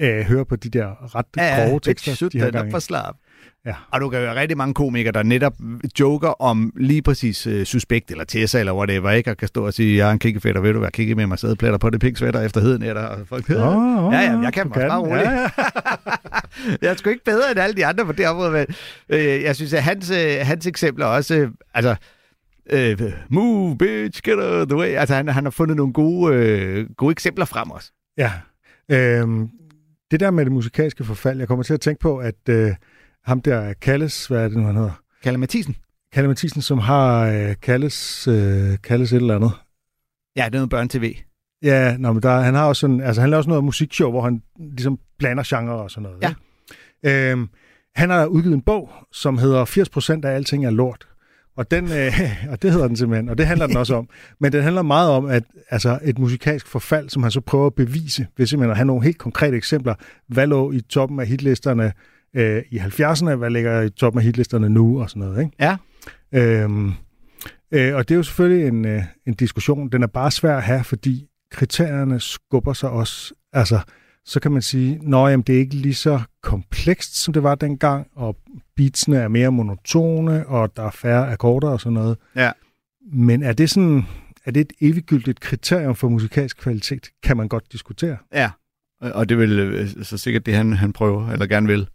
[0.00, 2.28] øh, høre på de der ret ja, grove tekster.
[2.34, 3.14] Ja, det er for slap.
[3.66, 3.74] Ja.
[3.90, 5.54] Og du kan jo rigtig mange komikere, der netop
[6.00, 9.30] joker om lige præcis uh, suspekt eller Tessa eller whatever, ikke?
[9.30, 11.38] Og kan stå og sige, jeg er en kikkefætter, ved du hvad, kigge med mig
[11.38, 12.94] sædeplætter på det pingsvætter efter heden der.
[12.94, 15.24] Og folk, oh, oh, ja, ja, jeg kan mig bare roligt.
[15.24, 15.48] Ja, ja.
[16.82, 18.66] jeg er sgu ikke bedre end alle de andre på det område, men
[19.08, 21.96] øh, jeg synes, at hans, øh, hans eksempler også, øh, altså,
[22.70, 24.88] øh, move, bitch, get out the way.
[24.88, 27.92] Altså, han, han har fundet nogle gode, øh, gode eksempler frem også.
[28.18, 28.32] Ja.
[28.88, 29.48] Øhm,
[30.10, 32.70] det der med det musikalske forfald, jeg kommer til at tænke på, at øh,
[33.24, 35.02] ham der Kalles, hvad er det nu, han hedder?
[35.22, 35.76] Kalle Mathisen.
[36.12, 39.52] Kalle Mathisen, som har øh, Kalles, øh, Kalles et eller andet.
[40.36, 41.16] Ja, det er noget børn-tv.
[41.62, 44.22] Ja, nå, men der, han har også sådan, altså han laver også noget musikshow, hvor
[44.22, 46.22] han ligesom blander genre og sådan noget.
[46.22, 46.28] Ja.
[46.28, 47.30] Ikke?
[47.32, 47.48] Øhm,
[47.94, 49.64] han har udgivet en bog, som hedder
[50.24, 51.08] 80% af alting er lort.
[51.56, 52.12] Og, den, øh,
[52.52, 54.08] og det hedder den simpelthen, og det handler den også om.
[54.40, 57.74] Men den handler meget om at altså et musikalsk forfald, som han så prøver at
[57.74, 59.94] bevise, ved simpelthen at have nogle helt konkrete eksempler.
[60.28, 61.92] Hvad lå i toppen af hitlisterne
[62.34, 65.44] øh, i 70'erne, hvad ligger i toppen af hitlisterne nu og sådan noget.
[65.44, 65.56] Ikke?
[65.60, 65.76] Ja.
[66.32, 66.92] Øhm,
[67.72, 69.88] øh, og det er jo selvfølgelig en, øh, en diskussion.
[69.88, 73.34] Den er bare svær at have, fordi kriterierne skubber sig også.
[73.52, 73.78] Altså,
[74.24, 78.06] så kan man sige, jamen, det er ikke lige så komplekst, som det var dengang,
[78.14, 78.36] og
[78.76, 82.16] beatsene er mere monotone, og der er færre akkorder og sådan noget.
[82.36, 82.52] Ja.
[83.12, 84.06] Men er det sådan,
[84.44, 87.08] er det et eviggyldigt kriterium for musikalsk kvalitet?
[87.22, 88.16] Kan man godt diskutere.
[88.32, 88.50] Ja,
[89.00, 91.88] og det vil øh, så sikkert det, han, han prøver, eller gerne vil.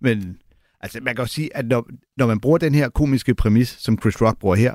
[0.00, 0.36] Men
[0.80, 3.98] altså, man kan jo sige, at når, når man bruger den her komiske præmis, som
[4.00, 4.74] Chris Rock bruger her,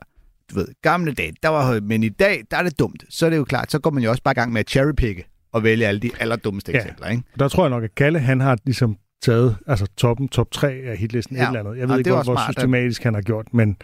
[0.51, 3.03] du ved, gamle dage, der var men i dag, der er det dumt.
[3.09, 4.69] Så er det jo klart, så går man jo også bare i gang med at
[4.69, 6.77] cherrypicke og vælge alle de allerdummeste ja.
[6.77, 7.23] eksempler, ikke?
[7.39, 10.97] Der tror jeg nok, at Kalle, han har ligesom taget altså toppen, top 3 af
[10.97, 11.43] hitlisten ja.
[11.43, 11.79] et eller andet.
[11.79, 13.77] Jeg ved ja, ikke, hvor, hvor systematisk han har gjort, men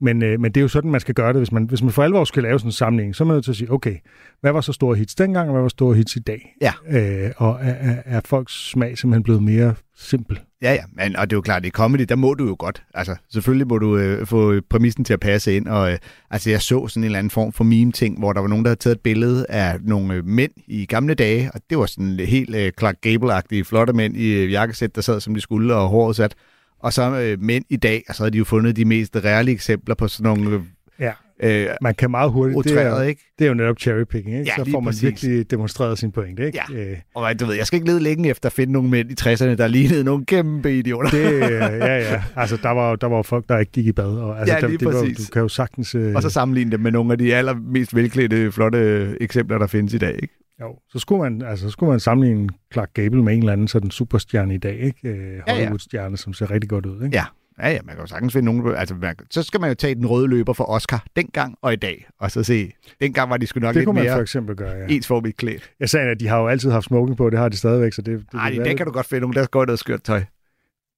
[0.00, 1.40] men, øh, men det er jo sådan, man skal gøre det.
[1.40, 3.44] Hvis man, hvis man for alvor skal lave sådan en samling, så er man nødt
[3.44, 3.96] til at sige, okay,
[4.40, 6.56] hvad var så store hits dengang, og hvad var store hits i dag?
[6.60, 6.72] Ja.
[6.90, 10.40] Øh, og er, er, er folks smag simpelthen blevet mere simpel?
[10.62, 12.82] Ja, ja, men, og det er jo klart, i comedy, der må du jo godt.
[12.94, 15.98] Altså, selvfølgelig må du øh, få præmissen til at passe ind, og øh,
[16.30, 18.68] altså, jeg så sådan en eller anden form for meme-ting, hvor der var nogen, der
[18.68, 22.20] havde taget et billede af nogle øh, mænd i gamle dage, og det var sådan
[22.20, 25.88] helt øh, Clark Gable-agtige flotte mænd i øh, jakkesæt, der sad, som de skulle, og
[25.88, 26.34] håret sat.
[26.80, 29.52] Og så øh, mænd i dag, og så har de jo fundet de mest reelle
[29.52, 30.50] eksempler på sådan nogle...
[30.50, 30.60] Øh,
[31.00, 31.12] ja.
[31.42, 32.64] Øh, man kan meget hurtigt.
[32.64, 33.22] det, er, ikke?
[33.38, 34.52] det er jo netop cherrypicking, ikke?
[34.58, 35.02] Ja, så får man præcis.
[35.02, 36.46] virkelig demonstreret sin pointe.
[36.46, 36.60] Ikke?
[36.70, 36.90] Ja.
[36.90, 36.96] Øh.
[37.14, 39.44] Og du ved, jeg skal ikke lede længe efter at finde nogle mænd i 60'erne,
[39.44, 41.10] der lignede nogle kæmpe idioter.
[41.10, 42.22] Det, ja, ja.
[42.36, 44.04] Altså, der var, der var folk, der ikke gik i bad.
[44.04, 45.18] Og, altså, ja, lige der, det præcis.
[45.18, 45.94] Var, du kan jo sagtens...
[45.94, 46.14] Øh...
[46.14, 49.98] Og så sammenligne det med nogle af de allermest velklædte, flotte eksempler, der findes i
[49.98, 50.34] dag, ikke?
[50.60, 53.68] Jo, så skulle man, altså, så skulle man sammenligne Clark Gable med en eller anden
[53.68, 55.08] sådan superstjerne i dag, ikke?
[55.08, 56.16] Øh, Hollywood-stjerne, ja, ja.
[56.16, 57.16] som ser rigtig godt ud, ikke?
[57.16, 57.24] Ja,
[57.62, 58.76] Ja, ja, man kan jo sagtens finde nogen...
[58.76, 61.76] Altså, man, så skal man jo tage den røde løber for Oscar dengang og i
[61.76, 62.72] dag, og så se...
[63.00, 63.94] Dengang var de sgu nok det lidt mere...
[63.94, 64.86] Det kunne man for eksempel gøre, ja.
[64.88, 65.70] Ensformigt klædt.
[65.80, 68.02] Jeg sagde, at de har jo altid haft smoking på, det har de stadigvæk, så
[68.02, 68.18] det...
[68.32, 70.24] Det, det, det kan du godt finde nogen, der går noget skørt tøj.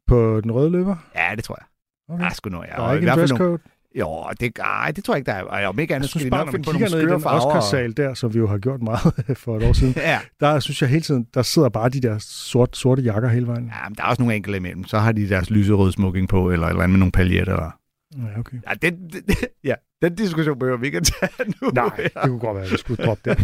[0.06, 0.96] På den røde løber?
[1.14, 1.66] Ja, det tror jeg.
[2.14, 2.24] Okay.
[2.24, 2.76] Ja, sgu noget, ja.
[2.76, 3.58] Der er ikke en dresscode?
[3.98, 5.44] Jo, det, ej, det tror jeg ikke, der er.
[5.44, 8.14] Ej, om ikke andet, jeg synes bare, når man kigger ned i den Oscarsal der,
[8.14, 10.18] som vi jo har gjort meget for et år siden, ja.
[10.40, 13.64] der synes jeg hele tiden, der sidder bare de der sort, sorte jakker hele vejen.
[13.64, 14.84] Ja, men der er også nogle enkelte imellem.
[14.84, 17.52] Så har de deres lyserøde smoking på, eller eller andet med nogle paljetter.
[17.52, 17.70] Eller...
[18.16, 18.56] Ja, okay.
[18.68, 19.36] Ja, det, det,
[19.70, 21.68] ja, den diskussion behøver vi ikke at tage nu.
[21.68, 23.38] Nej, det kunne godt være, at vi skulle droppe det.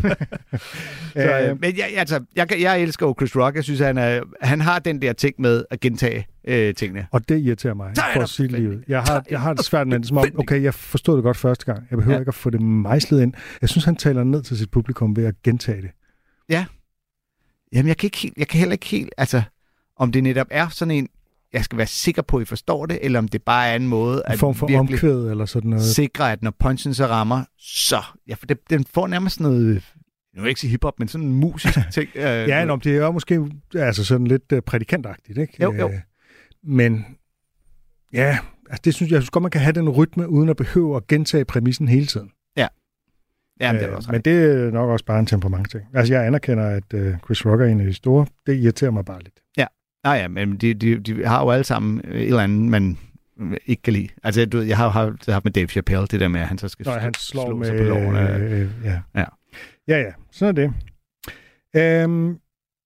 [1.12, 3.56] så, øh, men jeg, altså, jeg, jeg elsker jo Chris Rock.
[3.56, 7.06] Jeg synes, han, er, han har den der ting med at gentage øh, tingene.
[7.10, 8.84] Og det irriterer mig for at sige livet.
[8.88, 11.36] Jeg har, jeg har det svært med det, som om, okay, jeg forstod det godt
[11.36, 11.86] første gang.
[11.90, 12.20] Jeg behøver ja.
[12.20, 13.34] ikke at få det mejslet ind.
[13.60, 15.90] Jeg synes, han taler ned til sit publikum ved at gentage det.
[16.48, 16.64] Ja.
[17.72, 19.42] Jamen, jeg kan, ikke helt, jeg kan heller ikke helt, altså,
[19.96, 21.08] om det netop er sådan en,
[21.52, 23.88] jeg skal være sikker på, at I forstår det, eller om det bare er en
[23.88, 25.84] måde at en form for omkvæd eller sådan noget.
[25.84, 28.02] sikre, at når punchen så rammer, så...
[28.28, 29.82] Ja, for det, den får nærmest noget
[30.36, 32.08] nu vil jeg ikke sige hiphop, men sådan en musisk ting.
[32.14, 35.54] ja, nå, det er jo måske altså sådan lidt uh, prædikantagtigt, ikke?
[35.62, 35.90] Jo, jo.
[36.66, 37.06] Men
[38.12, 38.38] ja,
[38.70, 40.96] altså det synes jeg, jeg synes godt, man kan have den rytme, uden at behøve
[40.96, 42.30] at gentage præmissen hele tiden.
[42.56, 42.66] Ja.
[43.60, 45.84] Ja, det er også Men det er nok også bare en temperament ting.
[45.94, 48.26] Altså, jeg anerkender, at uh, Chris Rock er en af de store.
[48.46, 49.40] Det irriterer mig bare lidt.
[49.56, 49.66] Ja,
[50.06, 52.98] Nej, ja, men de, de, de har jo alle sammen et eller andet, man
[53.66, 54.08] ikke kan lide.
[54.22, 56.68] Altså, du, jeg har haft, haft med Dave Chappelle, det der med, at han så
[56.68, 58.36] skal Nå, han slår slå med, sig på lårene.
[58.36, 59.00] Øh, ja.
[59.14, 59.24] ja.
[59.88, 60.72] Ja, ja, sådan er det.
[62.02, 62.38] Øhm,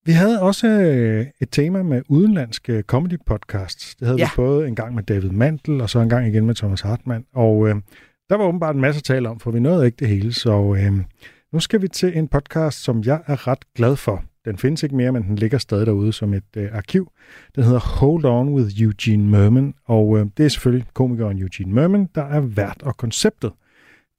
[0.07, 3.95] vi havde også øh, et tema med udenlandske comedy podcasts.
[3.95, 4.25] Det havde ja.
[4.25, 7.25] vi både en gang med David Mantel, og så en gang igen med Thomas Hartmann.
[7.35, 7.75] Og øh,
[8.31, 10.33] der var åbenbart en masse at tale om, for vi nåede ikke det hele.
[10.33, 10.93] Så øh,
[11.53, 14.25] nu skal vi til en podcast, som jeg er ret glad for.
[14.45, 17.13] Den findes ikke mere, men den ligger stadig derude som et øh, arkiv.
[17.55, 22.09] Den hedder Hold On with Eugene Merman, og øh, det er selvfølgelig komikeren Eugene Merman,
[22.15, 23.53] der er vært og konceptet.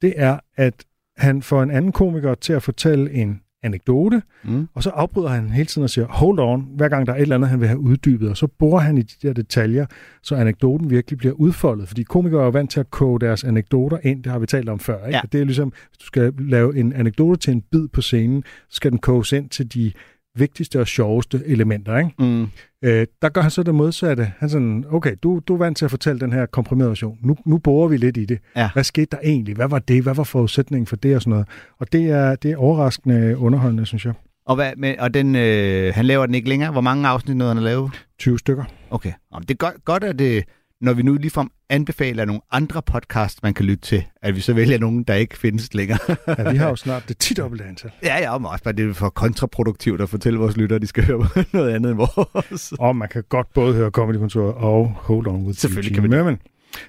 [0.02, 0.86] Det er, at
[1.18, 4.68] han får en anden komiker til at fortælle en anekdote, mm.
[4.74, 7.22] og så afbryder han hele tiden og siger, hold on, hver gang der er et
[7.22, 9.86] eller andet, han vil have uddybet, og så borer han i de der detaljer,
[10.24, 14.24] så anekdoten virkelig bliver udfoldet, fordi komikere er vant til at koge deres anekdoter ind,
[14.24, 15.18] det har vi talt om før, ikke?
[15.18, 15.22] Ja.
[15.32, 18.76] Det er ligesom, hvis du skal lave en anekdote til en bid på scenen, så
[18.76, 19.92] skal den koges ind til de
[20.36, 21.98] vigtigste og sjoveste elementer.
[21.98, 22.12] Ikke?
[22.20, 22.48] Mm.
[22.84, 24.32] Øh, der gør han så det modsatte.
[24.38, 27.18] Han sådan, okay, du, du er vant til at fortælle den her komprimerede version.
[27.22, 28.40] Nu, nu borer vi lidt i det.
[28.56, 28.70] Ja.
[28.74, 29.56] Hvad skete der egentlig?
[29.56, 30.04] Hvad var det?
[30.04, 31.48] Hvad var forudsætningen for det og sådan noget?
[31.80, 34.14] Og det er, det er overraskende underholdende, synes jeg.
[34.46, 36.72] Og, hvad, men, og den, øh, han laver den ikke længere?
[36.72, 37.92] Hvor mange afsnit nåede han at lave?
[38.20, 38.64] 20 stykker.
[38.90, 39.12] Okay.
[39.34, 40.44] Jamen, det er godt, godt at det
[40.82, 44.54] når vi nu ligefrem anbefaler nogle andre podcasts, man kan lytte til, at vi så
[44.54, 46.00] vælger nogen, der ikke findes længere.
[46.38, 47.92] ja, vi har jo snart det 10 dobbelte antal.
[48.04, 50.88] Ja, ja, men også bare det er for kontraproduktivt at fortælle vores lyttere, at de
[50.88, 52.74] skal høre noget andet end vores.
[52.80, 56.08] Og man kan godt både høre Comedy Kontor og Hold On With Selvfølgelig kan vi
[56.08, 56.38] Merman.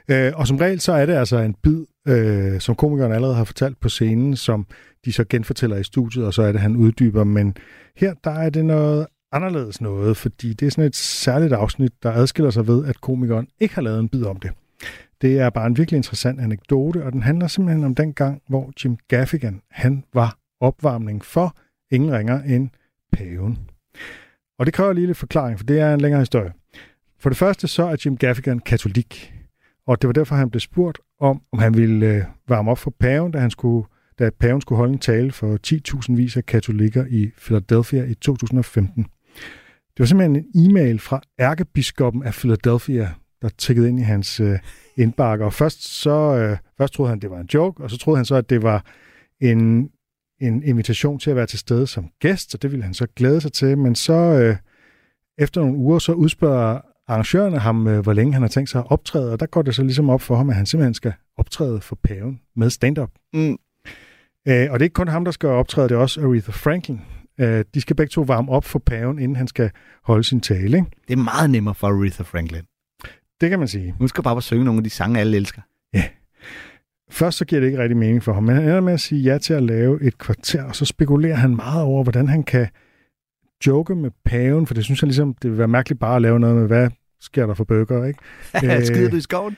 [0.08, 3.44] Øh, og som regel, så er det altså en bid, øh, som komikeren allerede har
[3.44, 4.66] fortalt på scenen, som
[5.04, 7.24] de så genfortæller i studiet, og så er det, han uddyber.
[7.24, 7.54] Men
[7.96, 12.12] her, der er det noget anderledes noget, fordi det er sådan et særligt afsnit, der
[12.12, 14.50] adskiller sig ved, at komikeren ikke har lavet en bid om det.
[15.22, 18.72] Det er bare en virkelig interessant anekdote, og den handler simpelthen om den gang, hvor
[18.84, 21.56] Jim Gaffigan, han var opvarmning for
[21.90, 22.70] ingen ringer end
[23.12, 23.58] paven.
[24.58, 26.52] Og det kræver lige lidt forklaring, for det er en længere historie.
[27.20, 29.34] For det første så er Jim Gaffigan katolik,
[29.86, 32.94] og det var derfor, han blev spurgt om, om han ville øh, varme op for
[33.00, 33.86] paven, da, han skulle,
[34.18, 35.58] da paven skulle holde en tale for
[36.08, 39.06] 10.000 vis af katolikker i Philadelphia i 2015.
[39.96, 43.10] Det var simpelthen en e-mail fra ærkebiskoppen af Philadelphia,
[43.42, 44.58] der tikkede ind i hans øh,
[44.96, 45.44] indbakke.
[45.44, 48.24] Og først, så, øh, først troede han, det var en joke, og så troede han
[48.24, 48.84] så, at det var
[49.40, 49.90] en,
[50.40, 53.40] en invitation til at være til stede som gæst, og det ville han så glæde
[53.40, 53.78] sig til.
[53.78, 54.56] Men så øh,
[55.38, 58.90] efter nogle uger, så udspørger arrangørerne ham, øh, hvor længe han har tænkt sig at
[58.90, 61.80] optræde, og der går det så ligesom op for ham, at han simpelthen skal optræde
[61.80, 63.10] for paven med stand-up.
[63.32, 63.56] Mm.
[64.48, 67.00] Øh, og det er ikke kun ham, der skal optræde, det er også Aretha Franklin.
[67.42, 69.70] Øh, de skal begge to varme op for paven, inden han skal
[70.04, 70.76] holde sin tale.
[70.76, 70.90] Ikke?
[71.08, 72.62] Det er meget nemmere for Aretha Franklin.
[73.40, 73.94] Det kan man sige.
[74.00, 75.62] Nu skal bare synge nogle af de sange, alle elsker.
[75.94, 76.04] Ja.
[77.10, 79.22] Først så giver det ikke rigtig mening for ham, men han ender med at sige
[79.22, 82.68] ja til at lave et kvarter, og så spekulerer han meget over, hvordan han kan
[83.66, 86.40] joke med paven, for det synes jeg ligesom, det vil være mærkeligt bare at lave
[86.40, 88.18] noget med, hvad sker der for bøger, ikke?
[88.86, 89.56] Skider du i skoven?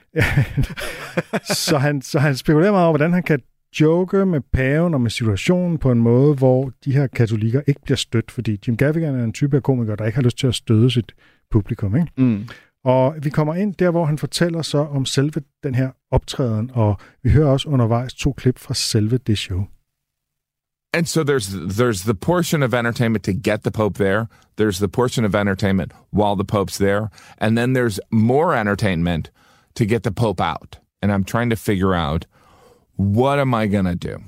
[1.69, 3.41] så, han, så han spekulerer meget over, hvordan han kan
[3.81, 7.97] joke med paven og med situationen på en måde, hvor de her katolikker ikke bliver
[7.97, 10.55] stødt, fordi Jim Gaffigan er en type af komiker, der ikke har lyst til at
[10.55, 11.13] støde sit
[11.51, 11.97] publikum.
[11.97, 12.09] Ikke?
[12.17, 12.49] Mm.
[12.85, 16.97] Og vi kommer ind der, hvor han fortæller så om selve den her optræden, og
[17.23, 19.67] vi hører også undervejs to klip fra selve det show.
[20.95, 21.49] And so there's
[21.81, 24.27] there's the portion of entertainment to get the Pope there.
[24.61, 27.09] There's the portion of entertainment while the Pope's there,
[27.39, 29.33] and then there's more entertainment
[29.75, 30.79] to get the Pope out.
[31.03, 32.27] And I'm trying to figure out
[32.97, 34.23] what am I gonna do.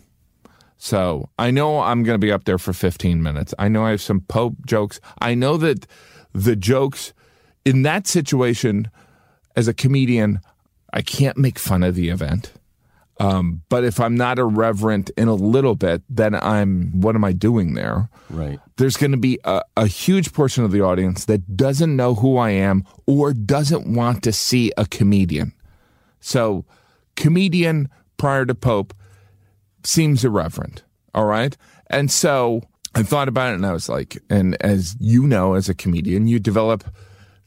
[0.78, 3.54] So I know I'm gonna be up there for 15 minutes.
[3.58, 5.00] I know I have some Pope jokes.
[5.20, 5.86] I know that
[6.32, 7.12] the jokes
[7.64, 8.90] in that situation,
[9.56, 10.40] as a comedian,
[10.92, 12.52] I can't make fun of the event.
[13.18, 17.32] Um, but if I'm not irreverent in a little bit, then I'm, what am I
[17.32, 18.10] doing there?
[18.28, 18.60] Right.
[18.76, 22.36] There's going to be a, a huge portion of the audience that doesn't know who
[22.36, 25.54] I am or doesn't want to see a comedian.
[26.20, 26.66] So,
[27.16, 28.94] comedian prior to Pope
[29.84, 30.82] seems irreverent.
[31.14, 31.56] All right.
[31.88, 32.62] And so
[32.94, 36.26] I thought about it and I was like, and as you know, as a comedian,
[36.26, 36.84] you develop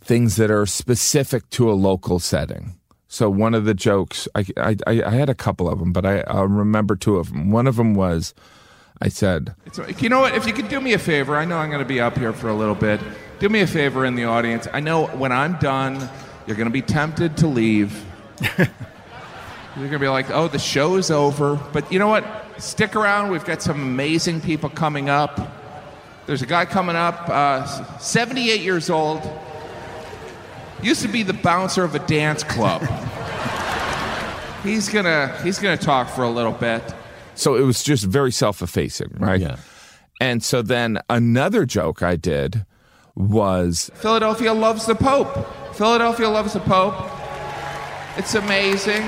[0.01, 2.79] things that are specific to a local setting.
[3.08, 6.19] So one of the jokes, I, I, I had a couple of them, but I
[6.27, 7.49] i remember two of them.
[7.49, 8.36] One of them was,
[9.01, 9.55] I said,
[9.97, 10.36] "You know what?
[10.36, 12.34] If you could do me a favor, I know I'm going to be up here
[12.34, 13.01] for a little bit.
[13.39, 14.67] Do me a favor in the audience.
[14.71, 16.08] I know when I'm done,
[16.45, 18.05] you're going to be tempted to leave.
[19.75, 21.55] you're going to be like, oh, the show's over.
[21.73, 22.25] But you know what?
[22.58, 23.32] Stick around.
[23.32, 25.39] We've got some amazing people coming up.
[26.25, 27.65] There's a guy coming up, uh,
[27.97, 29.21] 78 years old."
[30.82, 32.82] used to be the bouncer of a dance club.
[34.63, 36.82] he's gonna he's gonna talk for a little bit.
[37.36, 39.39] So it was just very self-effacing, right?
[39.39, 39.58] Yeah.
[40.19, 42.65] And so then another joke I did
[43.15, 45.75] was Philadelphia loves the Pope.
[45.75, 46.95] Philadelphia loves the Pope.
[48.17, 49.03] It's amazing.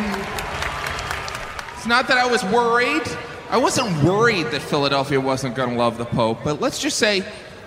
[1.81, 3.01] It's not that I was worried.
[3.49, 7.21] I wasn't worried that Philadelphia wasn't going to love the Pope, but let's just say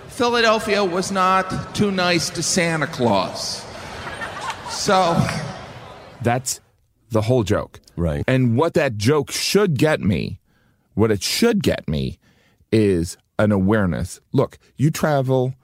[0.07, 3.61] Philadelphia was not too nice to Santa Claus.
[4.69, 5.21] So
[6.21, 6.61] that's
[7.09, 7.81] the whole joke.
[7.97, 8.23] Right.
[8.25, 10.39] And what that joke should get me,
[10.93, 12.17] what it should get me
[12.71, 14.21] is an awareness.
[14.31, 15.55] Look, you travel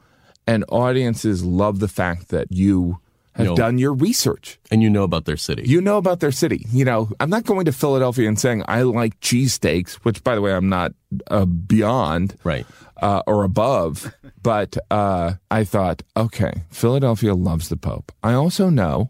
[0.46, 3.00] and audiences love the fact that you
[3.34, 4.60] have done your research.
[4.70, 5.64] And you know about their city.
[5.66, 6.66] You know about their city.
[6.70, 10.42] You know, I'm not going to Philadelphia and saying I like cheesesteaks, which, by the
[10.42, 10.94] way, I'm not
[11.28, 12.66] uh, beyond right.
[13.02, 14.14] Uh, or above.
[14.44, 18.12] but uh, I thought, okay, Philadelphia loves the Pope.
[18.24, 19.10] I also know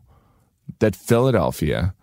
[0.79, 1.93] that Philadelphia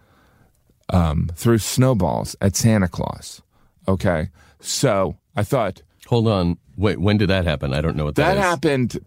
[0.90, 3.42] um, threw snowballs at Santa Claus.
[3.86, 4.28] Okay.
[4.60, 5.82] So I thought.
[6.06, 6.58] Hold on.
[6.76, 7.72] Wait, when did that happen?
[7.72, 8.98] I don't know what that, that happened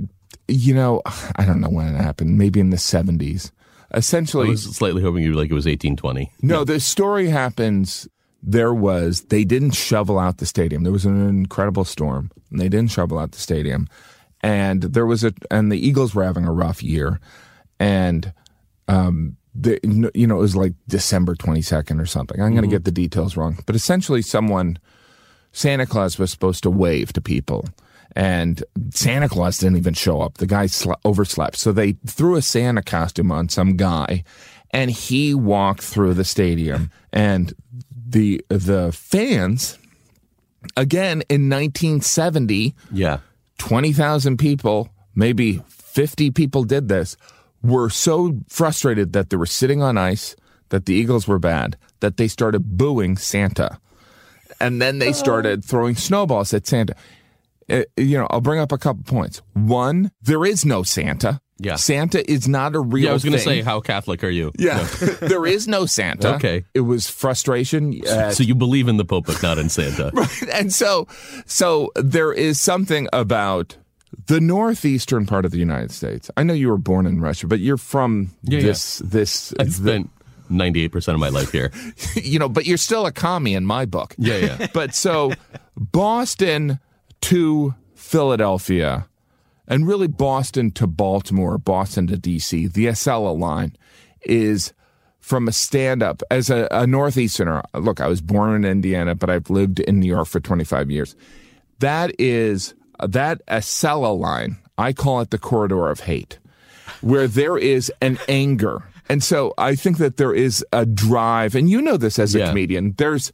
[0.48, 1.02] you know,
[1.36, 3.52] I don't know when it happened, maybe in the 70s.
[3.94, 6.32] Essentially, I was slightly hoping you like it was 1820.
[6.42, 8.08] No, the story happens.
[8.42, 10.84] There was, they didn't shovel out the stadium.
[10.84, 13.88] There was an incredible storm, and they didn't shovel out the stadium.
[14.42, 17.20] And there was a, and the Eagles were having a rough year.
[17.80, 18.34] And,
[18.88, 19.80] um, the,
[20.16, 22.40] you know, it was like December 22nd or something.
[22.40, 22.72] I'm going to mm-hmm.
[22.72, 23.60] get the details wrong.
[23.66, 24.80] But essentially, someone,
[25.52, 27.68] Santa Claus was supposed to wave to people
[28.16, 30.38] and Santa Claus didn't even show up.
[30.38, 31.58] The guy sl- overslept.
[31.58, 34.24] So they threw a Santa costume on some guy
[34.72, 37.54] and he walked through the stadium and
[38.08, 39.78] the the fans
[40.78, 43.20] again in 1970 yeah
[43.58, 47.18] 20,000 people maybe 50 people did this
[47.62, 50.36] were so frustrated that they were sitting on ice
[50.70, 53.80] that the Eagles were bad that they started booing Santa
[54.60, 55.68] and then they started oh.
[55.68, 56.96] throwing snowballs at Santa.
[57.72, 59.42] Uh, you know, I'll bring up a couple points.
[59.54, 61.40] One, there is no Santa.
[61.58, 61.76] Yeah.
[61.76, 63.04] Santa is not a real.
[63.06, 64.52] Yeah, I was going to say, how Catholic are you?
[64.58, 64.84] Yeah,
[65.22, 66.36] there is no Santa.
[66.36, 66.66] Okay.
[66.74, 68.02] it was frustration.
[68.08, 70.10] uh, So you believe in the Pope, but not in Santa.
[70.14, 70.44] right.
[70.52, 71.08] and so
[71.46, 73.78] so there is something about
[74.26, 76.32] the northeastern part of the United States.
[76.36, 78.66] I know you were born in Russia, but you're from Yeah, yeah.
[78.66, 80.10] this this I spent
[80.50, 81.72] 98% of my life here.
[82.16, 84.16] you know, but you're still a commie in my book.
[84.18, 84.68] Yeah, yeah.
[84.74, 85.32] But so
[85.78, 86.80] Boston
[87.22, 89.08] to Philadelphia
[89.68, 93.76] and really Boston to Baltimore, Boston to DC, the Acela line
[94.24, 94.74] is
[95.20, 97.62] from a stand up as a, a Northeasterner.
[97.76, 101.16] Look, I was born in Indiana, but I've lived in New York for 25 years.
[101.80, 104.58] That is that Acela line.
[104.78, 106.40] I call it the corridor of hate,
[107.02, 108.84] where there is an anger.
[109.10, 112.40] And so I think that there is a drive, and you know this as a
[112.40, 112.50] Yeah.
[112.50, 112.94] comedian.
[112.98, 113.32] There's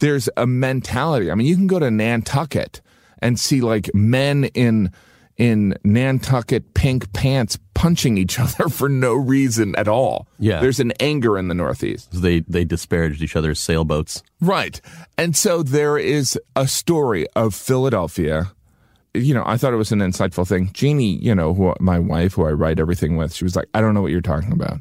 [0.00, 1.30] there's a mentality.
[1.30, 2.80] I mean, you can go to Nantucket
[3.20, 4.92] and see like men in
[5.36, 10.28] in Nantucket pink pants punching each other for no reason at all.
[10.38, 10.60] Yeah.
[10.60, 12.08] There's an anger in the Northeast.
[12.12, 14.22] They they disparaged each other's sailboats.
[14.40, 14.80] Right.
[15.18, 18.52] And so there is a story of Philadelphia.
[19.12, 20.70] You know, I thought it was an insightful thing.
[20.72, 23.80] Jeannie, you know, who my wife, who I write everything with, she was like, I
[23.80, 24.80] don't know what you're talking about.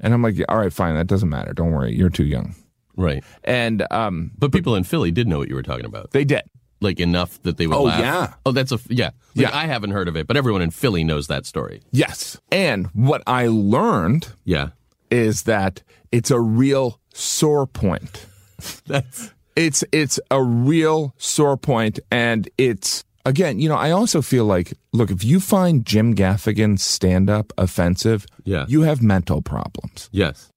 [0.00, 1.52] And I'm like, all right, fine, that doesn't matter.
[1.52, 2.54] Don't worry, you're too young.
[2.96, 3.24] Right.
[3.42, 6.12] And um, But people in Philly did know what you were talking about.
[6.12, 6.42] they did.
[6.80, 8.00] Like enough that they would Oh, laugh.
[8.00, 8.34] yeah.
[8.46, 9.06] Oh, that's a yeah.
[9.34, 9.50] Like, Yeah.
[9.56, 11.80] I haven't heard of it, but everyone in Philly knows that story.
[11.90, 12.38] Yes.
[12.52, 14.68] And what I learned Yeah.
[15.10, 18.26] is that it's a real sore point.
[18.86, 24.44] That's it's it's a real sore point and it's again you know i also feel
[24.44, 28.66] like look if you find jim gaffigan's stand-up offensive Yeah.
[28.68, 30.48] you have mental problems yes.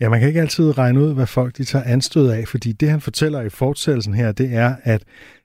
[0.00, 2.90] Ja, man kan ikke altid regne ud, hvad folk de tager anstød af, fordi det,
[2.90, 5.02] han fortæller i fortsættelsen her, det er, at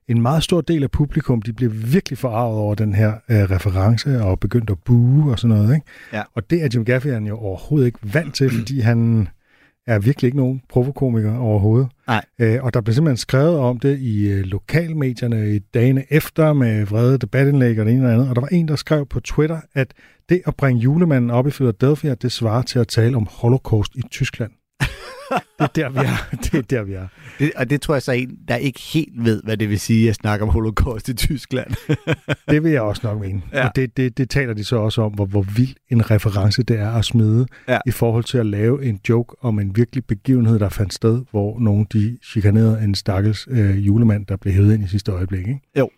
[0.08, 4.22] en meget stor del af publikum, de bliver virkelig forarvet over den her øh, reference
[4.22, 5.76] og begyndt at bue og sådan noget.
[5.76, 5.86] Ikke?
[6.14, 6.24] Ja.
[6.36, 9.28] Og det er Jim Gaffigan jo overhovedet ikke vant til, fordi han
[9.90, 11.88] er virkelig ikke nogen provokomiker overhovedet.
[12.08, 12.26] Nej.
[12.40, 16.86] Øh, og der blev simpelthen skrevet om det i øh, lokalmedierne i dagene efter med
[16.86, 18.30] vrede debatindlæg og det ene og andet.
[18.30, 19.94] Og der var en, der skrev på Twitter, at
[20.30, 24.02] det at bringe julemanden op i Philadelphia, det svarer til at tale om holocaust i
[24.12, 24.52] Tyskland.
[25.30, 26.36] Det er der, vi er.
[26.44, 27.08] Det er der, vi er.
[27.40, 30.10] Det, og det tror jeg så en, der ikke helt ved, hvad det vil sige
[30.10, 31.72] at snakke om holocaust i Tyskland.
[32.52, 33.42] Det vil jeg også nok mene.
[33.54, 33.68] Ja.
[33.68, 36.80] Og det, det, det taler de så også om, hvor, hvor vild en reference det
[36.80, 37.80] er at smide ja.
[37.86, 41.60] i forhold til at lave en joke om en virkelig begivenhed, der fandt sted, hvor
[41.60, 45.48] nogen de chikanerede en stakkels øh, julemand, der blev hævet ind i sidste øjeblik.
[45.48, 45.60] Ikke?
[45.78, 45.90] Jo.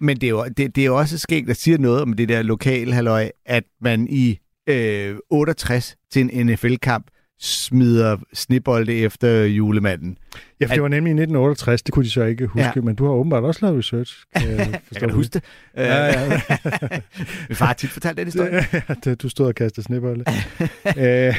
[0.00, 2.28] Men det er jo, det, det er jo også skægt, der siger noget om det
[2.28, 7.06] der lokale halløj, at man i øh, 68 til en NFL-kamp
[7.40, 10.18] smider snibolde efter julemanden.
[10.60, 12.80] Ja, for At- det var nemlig i 1968, det kunne de så ikke huske, Ja.
[12.82, 14.14] men du har åbenbart også lavet research.
[14.36, 15.44] Kan jeg, Jeg kan huske det.
[15.76, 16.40] Ja, ja.
[17.48, 18.66] Min far har tit fortalt den historie.
[19.04, 20.24] det, du stod og kastede snebolde.
[20.98, 21.34] øh,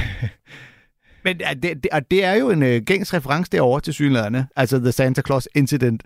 [1.24, 4.46] Men det, det, og det er jo en øh, gængs reference derovre til synlæderne.
[4.56, 6.02] Altså The Santa Claus Incident.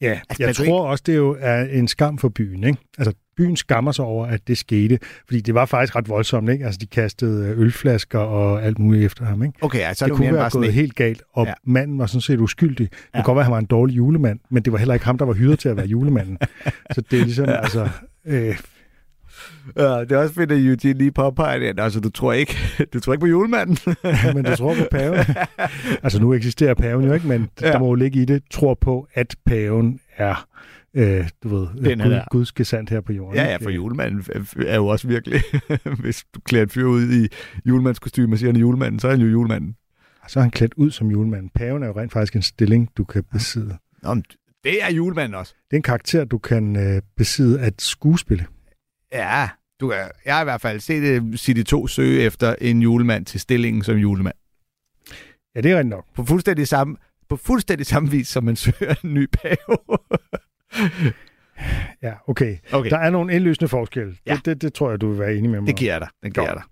[0.00, 2.64] Ja, Altså, jeg tror også, det jo er en skam for byen.
[2.64, 2.78] Ikke?
[2.98, 6.48] Altså, byen skammer sig over, at det skete, fordi det var faktisk ret voldsomt.
[6.50, 6.64] Ikke?
[6.64, 9.42] Altså, de kastede ølflasker og alt muligt efter ham.
[9.42, 9.58] Ikke?
[9.62, 11.52] Okay, altså det kunne være gået sådan helt galt, og Ja.
[11.64, 12.78] manden var sådan set uskyldig.
[12.90, 13.18] Det Ja.
[13.18, 15.18] kan godt være, at han var en dårlig julemand, men det var heller ikke ham,
[15.18, 16.38] der var hyret til at være julemanden.
[16.94, 17.56] Så det er ligesom, ja.
[17.62, 17.88] altså...
[18.26, 18.56] Øh,
[19.76, 21.80] Ja, det er også fedt, at Eugene lige påpeger det.
[21.80, 22.56] Altså, du tror ikke,
[22.92, 23.78] du tror ikke på julemanden?
[24.34, 25.18] men du tror på paven.
[26.04, 27.72] altså, nu eksisterer paven jo ikke, men Ja.
[27.72, 30.46] der må jo ligge i det, tror på, at paven er,
[30.94, 32.24] øh, du ved, Den Gud, der.
[32.30, 33.36] Guds gesandt her på jorden.
[33.36, 34.24] ja, ja, for julemanden
[34.66, 35.40] er jo også virkelig...
[36.00, 37.28] Hvis du klæder en fyr ud i
[37.66, 39.74] julemandskostyme og siger, han er julemanden, så er han jo julemanden.
[40.28, 41.50] Så er han klædt ud som julemand.
[41.54, 43.76] Paven er jo rent faktisk en stilling, du kan besidde.
[44.02, 44.24] Nå, men
[44.64, 45.54] det er julemanden også.
[45.70, 48.46] Det er en karakter, du kan øh, besidde at skuespille.
[49.12, 49.48] Ja,
[49.80, 53.26] du er, jeg har i hvert fald set uh, City 2 søge efter en julemand
[53.26, 54.34] til stillingen som julemand.
[55.54, 56.04] Ja, det er rent nok.
[56.14, 56.96] På fuldstændig samme,
[57.28, 59.78] på fuldstændig samme vis, som man søger en ny pave.
[62.02, 62.56] Ja, okay.
[62.72, 64.16] okay, Der er nogle indlysende forskelle.
[64.26, 64.34] Ja.
[64.34, 66.08] Det, det, det tror jeg, du vil være enig med mig det giver jeg dig.
[66.22, 66.62] Det giver jeg dig.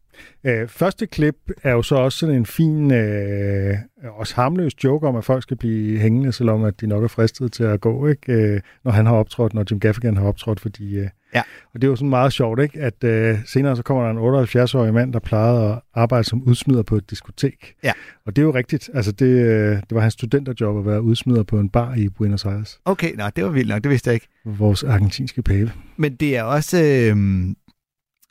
[0.45, 5.17] Øh, første klip er jo så også sådan en fin, øh, også harmløs joke om,
[5.17, 8.33] at folk skal blive hængende, selvom at de nok er fristet til at gå, ikke?
[8.33, 10.99] Øh, når han har optrådt, når Jim Gaffigan har optrådt, fordi...
[10.99, 11.43] Øh, Ja.
[11.75, 12.81] Og det er jo sådan meget sjovt, ikke?
[12.81, 16.83] At øh, senere så kommer der en 78-årig mand, der plejede at arbejde som udsmider
[16.83, 17.75] på et diskotek.
[17.85, 17.93] Ja.
[18.27, 18.91] Og det er jo rigtigt.
[18.95, 22.45] Altså, det, øh, det var hans studenterjob at være udsmider på en bar i Buenos
[22.45, 22.81] Aires.
[22.85, 23.83] Okay, nå, det var vildt nok.
[23.83, 24.29] Det vidste jeg ikke.
[24.45, 25.73] Vores argentinske pave.
[25.97, 26.83] Men det er også...
[26.83, 27.17] Øh,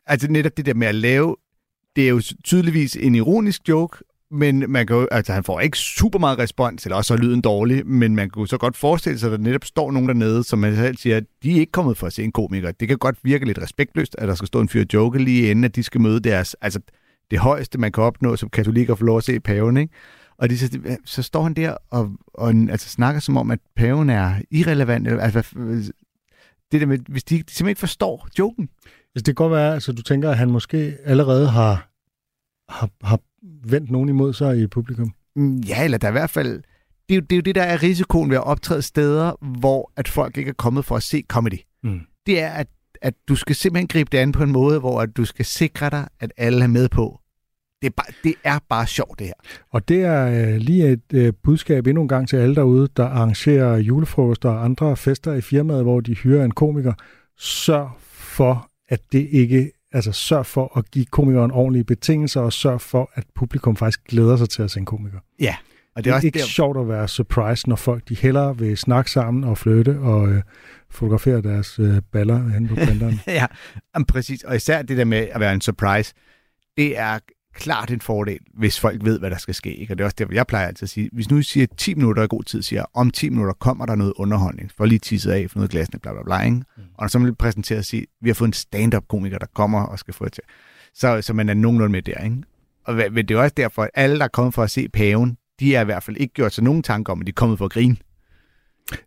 [0.06, 1.36] altså netop det der med at lave...
[1.96, 3.98] Det er jo tydeligvis en ironisk joke,
[4.36, 7.42] men man kan jo, altså, han får ikke super meget respons, eller også er lyden
[7.42, 10.60] dårlig, men man kunne så godt forestille sig, at der netop står nogen dernede, som
[10.60, 12.72] man selv siger, de er ikke kommet for at se en komiker.
[12.72, 15.50] Det kan godt virke lidt respektløst, at der skal stå en fyr og joke lige
[15.50, 16.80] inden, at de skal møde deres, altså
[17.32, 19.94] det højeste, man kan opnå som katolik og få lov at se paven, ikke?
[20.38, 24.10] Og de, så, så står han der og, og altså, snakker som om, at paven
[24.10, 25.08] er irrelevant.
[25.08, 25.44] Altså,
[26.72, 28.70] det der med, hvis de, de simpelthen ikke forstår joken.
[28.86, 31.90] Altså, det kan godt være, altså du tænker, at han måske allerede har,
[32.70, 33.20] har, har
[33.64, 35.14] vendt nogen imod sig i publikum.
[35.36, 36.64] Mm, Ja, eller der er i hvert fald...
[37.10, 39.92] Det er, jo, det er jo det, der er risikoen ved at optræde steder, hvor
[39.98, 41.60] at folk ikke er kommet for at se comedy.
[41.84, 42.00] Mm.
[42.26, 42.68] Det er, at,
[43.02, 45.90] at du skal simpelthen gribe det an på en måde, hvor at du skal sikre
[45.90, 47.20] dig, at alle er med på.
[47.82, 49.34] Det er bare, det er bare sjovt, det her.
[49.72, 53.06] Og det er øh, lige et øh, budskab endnu en gang til alle derude, der
[53.06, 56.94] arrangerer julefrokoster og andre fester i firmaet, hvor de hyrer en komiker.
[57.38, 59.72] Sørg for, at det ikke...
[59.96, 64.38] Altså sørg for at give komikeren ordentlige betingelser, og sørg for, at publikum faktisk glæder
[64.38, 65.20] sig til at se en komiker.
[65.40, 65.56] Ja,
[65.96, 68.16] og Det det er, er også ikke der, sjovt at være surprise, når folk de
[68.16, 70.42] hellere vil snakke sammen og flytte og øh,
[70.90, 73.20] fotografere deres øh, baller hen på printeren.
[73.28, 73.46] ja,
[73.96, 74.44] jamen, præcis.
[74.44, 76.14] Og især det der med at være en surprise,
[76.78, 77.20] det er
[77.56, 79.76] klart en fordel, hvis folk ved, hvad der skal ske.
[79.76, 79.94] Ikke?
[79.94, 81.94] Og det er også derfor, jeg plejer altid at sige, hvis nu I siger 10
[81.94, 85.00] minutter i god tid, siger jeg, om 10 minutter kommer der noget underholdning, for lige
[85.00, 86.42] tisset af, for noget glasene, bla bla bla.
[86.42, 86.56] Ikke?
[86.56, 86.84] Mm.
[86.96, 90.00] Og når så man præsenterer og sige, vi har fået en stand-up-komiker, der kommer og
[90.00, 90.44] skal få det til.
[90.94, 92.24] Så, så man er nogenlunde med der.
[92.24, 92.38] Ikke?
[92.86, 95.38] Og men det er også derfor, at alle, der er kommet for at se paven,
[95.60, 97.58] de er i hvert fald ikke gjort sig nogen tanker om, at de er kommet
[97.58, 97.96] for at grine.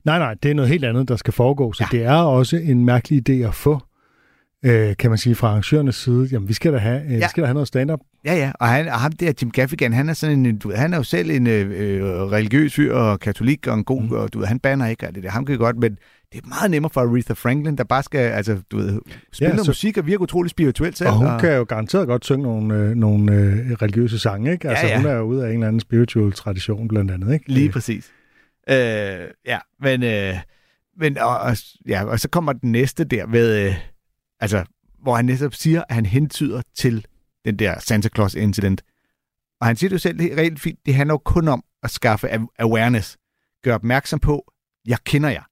[0.05, 1.73] nej, nej, det er noget helt andet, der skal foregå.
[1.73, 1.99] Så ja.
[1.99, 3.81] det er også en mærkelig idé at få,
[4.65, 6.29] øh, kan man sige, fra arrangørernes side.
[6.33, 7.17] Jamen, vi skal da have, øh, Ja.
[7.17, 8.01] vi skal da have noget stand-up.
[8.25, 10.77] Ja, ja, og, han, og ham der, Jim Gaffigan, han er sådan en, du ved,
[10.77, 14.13] han er jo selv en øh, øh, religiøs fyr og katolik og en god, mm.
[14.13, 15.31] og du ved, han banner ikke og det der.
[15.31, 15.99] Ham kan godt, men
[16.33, 19.01] det er meget nemmere for Aretha Franklin, der bare skal, altså, du ved,
[19.33, 21.11] spille ja, noget så- musik og virke utrolig spirituelt selv.
[21.11, 24.69] Og hun kan jo garanteret godt synge nogle, øh, nogle øh, religiøse sange, ikke?
[24.69, 24.99] Altså, Ja, ja.
[24.99, 27.53] hun er jo ude af en eller anden spiritual tradition, blandt andet, ikke?
[27.53, 28.11] Lige præcis.
[28.71, 28.77] Øh,
[29.47, 30.35] ja, men, øh,
[31.01, 31.57] men og, og,
[31.89, 33.75] ja, og så kommer den næste der med, øh,
[34.41, 34.65] altså,
[35.03, 37.07] hvor han netop siger, at han hentyder til
[37.45, 38.83] den der Santa Claus incident.
[39.61, 41.91] Og han siger det jo selv helt rigtig fint, det handler jo kun om at
[41.91, 42.29] skaffe
[42.59, 43.17] awareness.
[43.63, 44.53] Gør opmærksom på,
[44.87, 45.43] jeg kender jer.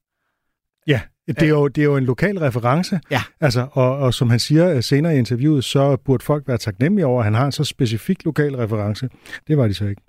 [0.86, 3.00] Ja, det er, jo, det er jo en lokal reference.
[3.10, 3.22] Ja.
[3.40, 7.06] Altså, og, og som han siger øh, senere i interviewet, så burde folk være taknemmelige
[7.06, 9.08] over, at han har en så specifik lokal reference.
[9.48, 10.02] Det var de så ikke.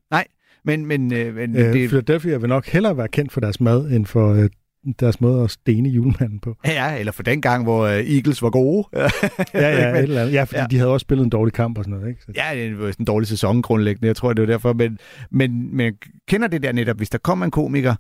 [0.66, 3.92] Men, men, øh, men Øh, det, Philadelphia vil nok hellere være kendt for deres mad,
[3.92, 4.50] end for øh,
[4.94, 6.56] deres måde at stene julemanden på.
[6.66, 8.88] ja, eller for den gang, hvor øh, Eagles var gode.
[8.94, 9.10] Ja,
[9.54, 10.34] ja, et eller andet.
[10.34, 10.68] ja fordi Ja.
[10.72, 12.10] de havde også spillet en dårlig kamp og sådan noget.
[12.10, 12.22] Ikke?
[12.24, 14.08] Så, Ja, det var en dårlig sæson grundlæggende.
[14.08, 14.74] Jeg tror, det var derfor.
[14.74, 14.98] Men,
[15.32, 15.94] men, men
[16.28, 17.96] kender det der netop, hvis der kommer en komiker,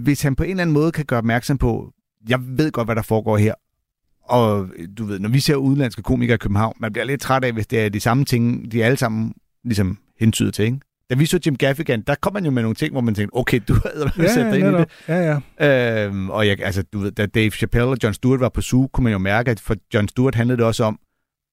[0.00, 1.92] hvis han på en eller anden måde kan gøre opmærksom på,
[2.28, 3.54] jeg ved godt, hvad der foregår her.
[4.22, 7.52] Og du ved, når vi ser udenlandske komikere i København, man bliver lidt træt af,
[7.52, 9.32] hvis det er de samme ting, de alle sammen
[9.64, 10.78] ligesom hentyder til, ikke?
[11.10, 13.34] Da vi så Jim Gaffigan, der kom man jo med nogle ting, hvor man tænkte,
[13.36, 14.88] okay, du havde ja, sat dig ind i det.
[15.08, 16.04] ja, ja.
[16.06, 18.86] Øhm, og jeg, altså, du ved, da Dave Chappelle og John Stewart var på Zoo,
[18.86, 20.98] kunne man jo mærke, at for John Stewart handlede det også om,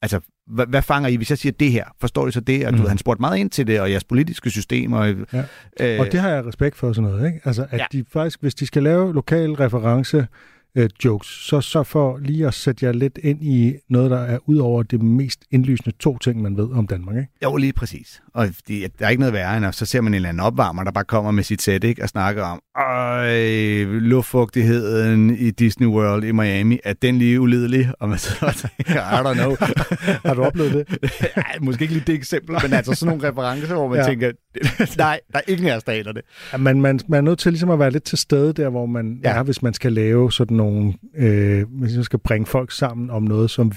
[0.02, 1.86] altså, hvad, hvad fanger I, hvis jeg siger det her?
[2.02, 2.66] Forstår I så det?
[2.66, 2.82] Og du Mm.
[2.82, 5.06] ved, han spurgte meget ind til det, og jeres politiske systemer.
[5.34, 5.44] Ja.
[5.80, 7.28] Øh, Og det har jeg respekt for sådan noget.
[7.28, 7.40] Ikke?
[7.46, 7.78] Altså, at Ja.
[7.78, 7.86] ja.
[8.00, 10.28] de faktisk, hvis de skal lave lokal reference
[10.76, 14.38] øh, jokes, så så for lige at sætte jer lidt ind i noget, der er
[14.46, 17.16] ud over det mest indlysende to ting, man ved om Danmark.
[17.16, 17.30] Ikke?
[17.44, 18.22] Jo, lige præcis.
[18.36, 18.54] Og at
[19.00, 20.92] der er ikke noget værre, end at så ser man en eller anden opvarmer, der
[20.92, 22.04] bare kommer med sit sæt, ikke?
[22.04, 27.92] Og snakker om, øj, luftfugtigheden i Disney World i Miami, er den lige ulidelig?
[28.00, 29.56] Og man sidder og tænker, I don't know.
[30.26, 31.12] Har du oplevet det?
[31.38, 34.06] ja, måske ikke lige det eksempel, men altså sådan nogle referencer, hvor man ja.
[34.06, 34.32] Tænker,
[34.98, 36.22] nej, der er ikke af staterne.
[36.54, 38.86] Ja, man, man, man er nødt til ligesom at være lidt til stede der, hvor
[38.86, 39.30] man Ja.
[39.30, 43.24] er, hvis man skal lave sådan nogle, øh, hvis man skal bringe folk sammen om
[43.24, 43.72] noget, som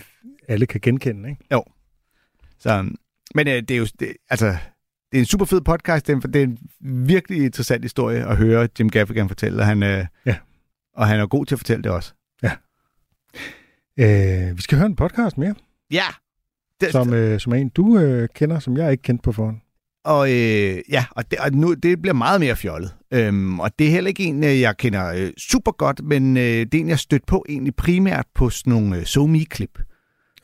[0.49, 1.29] alle kan genkende.
[1.29, 1.45] Ikke?
[2.61, 2.85] Så,
[3.39, 4.47] men øh, det er jo, det, altså,
[5.13, 6.07] det er en super fed podcast.
[6.07, 6.59] Det er, en, det er en
[7.09, 10.37] virkelig interessant historie at høre Jim Gaffigan fortælle, og han, øh, Ja.
[10.97, 12.13] og han er god til at fortælle det også.
[13.99, 15.55] Øh, vi skal høre en podcast mere,
[15.91, 16.05] Ja!
[16.81, 19.57] Det, som, øh, som er en, du øh, kender, som jeg ikke kendte på forhånd.
[20.05, 22.95] Og øh, ja, og, det, og nu, det bliver meget mere fjollet.
[23.11, 26.43] Øhm, og det er heller ikke en, øh, jeg kender øh, super godt, men øh,
[26.43, 29.79] det er en, jeg stødt på egentlig primært på sådan nogle øh, SoMe-klip.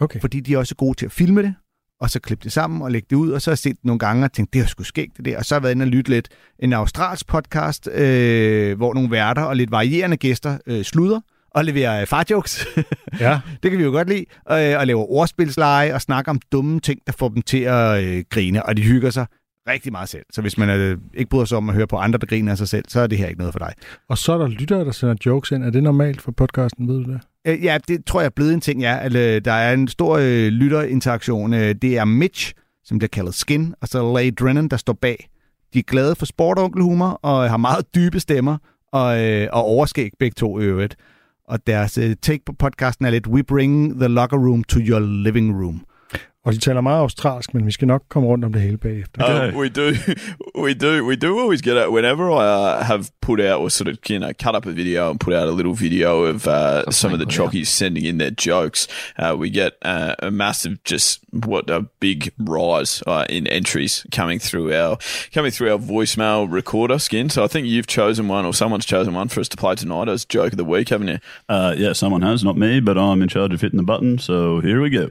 [0.00, 0.20] Okay.
[0.20, 1.54] Fordi de er også gode til at filme det,
[2.00, 3.84] og så klippe det sammen og lægge det ud, og så har jeg set det
[3.84, 5.38] nogle gange og tænkt, det er sgu skægt det der.
[5.38, 6.28] Og så har jeg været inde og lytte lidt
[6.58, 11.20] en australsk podcast, øh, hvor nogle værter og lidt varierende gæster øh, sluder
[11.50, 12.66] og leverer øh, farjokes.
[13.20, 13.40] Ja.
[13.62, 14.24] det kan vi jo godt lide.
[14.50, 18.24] Øh, og laver ordspilsleje og snakker om dumme ting, der får dem til at øh,
[18.30, 19.26] grine, og de hygger sig
[19.68, 20.24] rigtig meget selv.
[20.32, 22.58] Så hvis man øh, ikke bryder sig om at høre på andre, der griner af
[22.58, 23.72] sig selv, så er det her ikke noget for dig.
[24.08, 25.64] Og så er der lyttere, der sender jokes ind.
[25.64, 27.20] Er det normalt for podcasten, ved du det?
[27.46, 28.98] Øh, ja, det tror jeg er blevet en ting, ja.
[29.00, 31.54] At, øh, der er en stor øh, lytterinteraktion.
[31.54, 35.28] Øh, det er Mitch, som bliver kaldet Skin, og så Lay Drennan, der står bag.
[35.74, 38.58] De er glade for sport og onkelhumor, og har meget dybe stemmer,
[38.92, 40.96] og, øh, og overskæg begge to i øvrigt.
[41.48, 45.00] Og deres øh, take på podcasten er lidt, We bring the locker room to your
[45.00, 45.84] living room.
[46.44, 49.48] Og de taler meget australsk, men vi skal nok komme rundt om det hele bagefter.
[49.48, 49.92] Uh, we do,
[50.64, 51.92] we do, we do always get it.
[51.92, 55.10] Whenever I uh, have put out or sort of you know cut up a video
[55.10, 58.30] and put out a little video of uh, some of the chockies sending in their
[58.30, 58.88] jokes,
[59.18, 64.38] uh, we get uh, a massive, just what a big rise uh, in entries coming
[64.38, 64.98] through our
[65.32, 67.30] coming through our voicemail recorder skin.
[67.30, 70.08] So I think you've chosen one, or someone's chosen one for us to play tonight
[70.10, 71.18] as joke of the week, haven't you?
[71.48, 74.18] Uh, yeah, someone has, not me, but I'm in charge of hitting the button.
[74.18, 75.10] So here we go.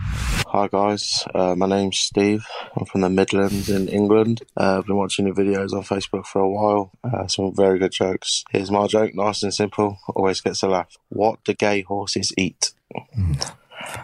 [0.00, 2.46] Hi guys, uh, my name's Steve.
[2.76, 4.42] I'm from the Midlands in England.
[4.56, 6.92] Uh, I've been watching your videos on Facebook for a while.
[7.02, 8.44] Uh, some very good jokes.
[8.50, 9.98] Here's my joke, nice and simple.
[10.14, 10.96] Always gets a laugh.
[11.08, 12.72] What do gay horses eat?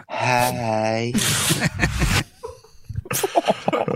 [0.09, 1.13] hey.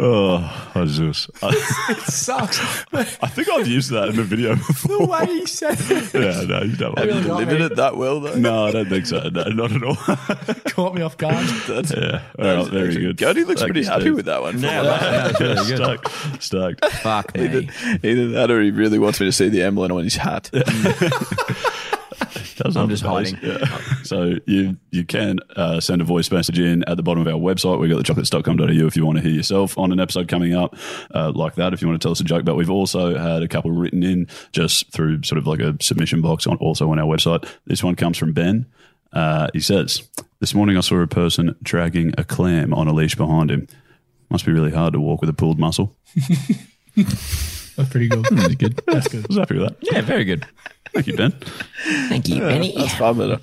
[0.01, 1.29] Oh, oh, Jesus.
[1.41, 1.49] I,
[1.89, 2.59] it sucks.
[2.93, 4.99] I think I've used that in the video before.
[4.99, 6.13] The way he said it.
[6.13, 6.97] Yeah, no, you don't.
[6.97, 8.35] Have you delivered it that well though?
[8.35, 9.29] No, I don't think so.
[9.29, 9.95] No, not at all.
[10.69, 11.45] Caught me off guard.
[11.67, 13.17] That's, yeah, all right, very good.
[13.17, 14.15] Cody looks Thank pretty happy Steve.
[14.15, 14.59] with that one.
[14.59, 15.77] Yeah, that's really good.
[15.77, 16.43] Stoked.
[16.43, 16.85] Stoked.
[16.85, 17.69] Fuck Either, me.
[18.03, 20.49] either that or he really wants me to see the emblem on his hat.
[22.55, 23.37] Does I'm just hiding.
[23.41, 23.57] Yeah.
[24.03, 27.39] So you you can uh, send a voice message in at the bottom of our
[27.39, 27.79] website.
[27.79, 30.75] We've got thechocolates.com.au if you want to hear yourself on an episode coming up
[31.13, 31.73] uh, like that.
[31.73, 34.01] If you want to tell us a joke, but we've also had a couple written
[34.03, 37.47] in just through sort of like a submission box on also on our website.
[37.65, 38.65] This one comes from Ben.
[39.13, 40.01] Uh, he says,
[40.39, 43.67] "This morning I saw a person dragging a clam on a leash behind him.
[44.29, 45.95] Must be really hard to walk with a pulled muscle."
[46.95, 48.25] That's pretty good.
[48.25, 48.81] That's good.
[48.87, 49.25] That's good.
[49.25, 49.77] I was happy with that.
[49.81, 50.45] Yeah, very good.
[50.93, 51.31] Thank you, Ben.
[52.09, 52.73] Thank you, Benny.
[52.75, 53.37] That's fun, but uh,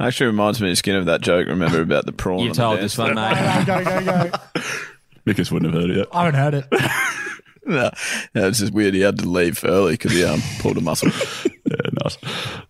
[0.00, 1.48] actually reminds me of skin of that joke.
[1.48, 2.40] Remember about the prawn?
[2.40, 3.30] You on told this one, floor?
[3.30, 3.66] mate.
[3.66, 4.30] go, go, go.
[5.26, 6.08] Mikus wouldn't have heard it yet.
[6.12, 6.66] I haven't heard it.
[7.66, 7.90] no,
[8.34, 8.94] no, it's just weird.
[8.94, 11.10] He had to leave early because he um, pulled a muscle.
[11.64, 12.18] Yeah, nice.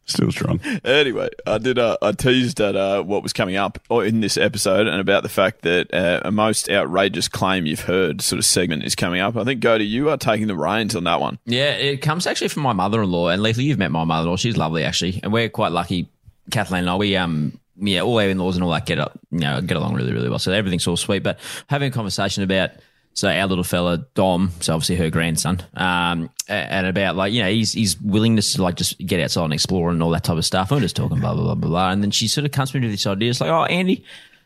[0.04, 0.60] Still strong.
[0.84, 1.76] Anyway, I did.
[1.76, 5.24] Uh, I teased at uh, what was coming up or in this episode, and about
[5.24, 9.20] the fact that uh, a most outrageous claim you've heard sort of segment is coming
[9.20, 9.36] up.
[9.36, 11.38] I think Go to you are taking the reins on that one.
[11.46, 14.36] Yeah, it comes actually from my mother-in-law, and Lethal, you've met my mother-in-law.
[14.36, 16.08] She's lovely, actually, and we're quite lucky.
[16.52, 19.40] Kathleen and I, we um, yeah, all our in-laws and all that get up, you
[19.40, 20.38] know, get along really, really well.
[20.38, 21.22] So everything's all sweet.
[21.22, 21.38] But
[21.68, 22.70] having a conversation about
[23.14, 27.50] so our little fella Dom, so obviously her grandson, um, and about like you know
[27.50, 30.44] his his willingness to like just get outside and explore and all that type of
[30.44, 30.70] stuff.
[30.70, 32.78] We're just talking blah blah blah blah blah, and then she sort of comes to
[32.78, 33.30] me with this idea.
[33.30, 34.04] It's like, oh, Andy,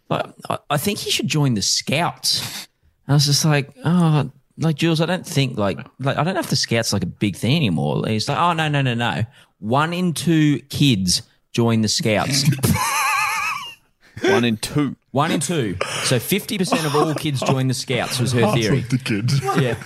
[0.09, 2.67] like, I, I think he should join the Scouts.
[3.07, 6.35] And I was just like, oh, like Jules, I don't think like like I don't
[6.35, 7.97] know if the Scouts like a big thing anymore.
[7.99, 9.25] And he's like, oh no no no no,
[9.59, 12.45] one in two kids join the Scouts.
[14.23, 14.97] One in two.
[15.17, 15.79] One in two.
[16.05, 18.81] So fifty percent of all kids join the Scouts was her theory.
[18.81, 19.41] of the kids.
[19.43, 19.77] Yeah.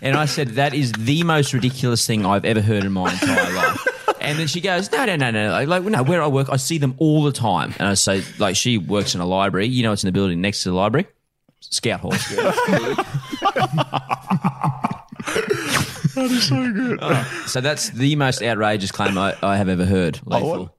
[0.00, 3.52] And I said, that is the most ridiculous thing I've ever heard in my entire
[3.54, 3.84] life.
[4.20, 5.50] And then she goes, no, no, no, no.
[5.50, 7.74] Like, like, no, where I work, I see them all the time.
[7.80, 9.66] And I say, like, she works in a library.
[9.66, 11.08] You know, it's in the building next to the library.
[11.58, 12.12] Scout Hall.
[16.14, 17.00] That is so good.
[17.48, 20.20] so that's the most outrageous claim I, I have ever heard.
[20.28, 20.74] Oh, Lethal.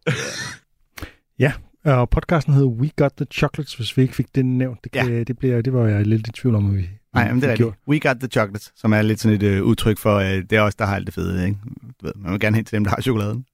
[1.37, 1.51] Ja,
[1.85, 4.83] og podcasten hedder We Got The Chocolates, hvis vi ikke fik det nævnt.
[4.83, 7.41] Det, kan, det, bliver, det var jeg lidt i tvivl om, at vi Nej, men
[7.41, 7.69] det er rigtigt.
[7.87, 10.61] We got the chocolates, som er lidt sådan et øh, udtryk for, at det er
[10.61, 11.45] os, der har alt det fede.
[11.45, 11.57] Ikke?
[12.01, 13.45] Du ved, man vil gerne hen til dem, der har chokoladen.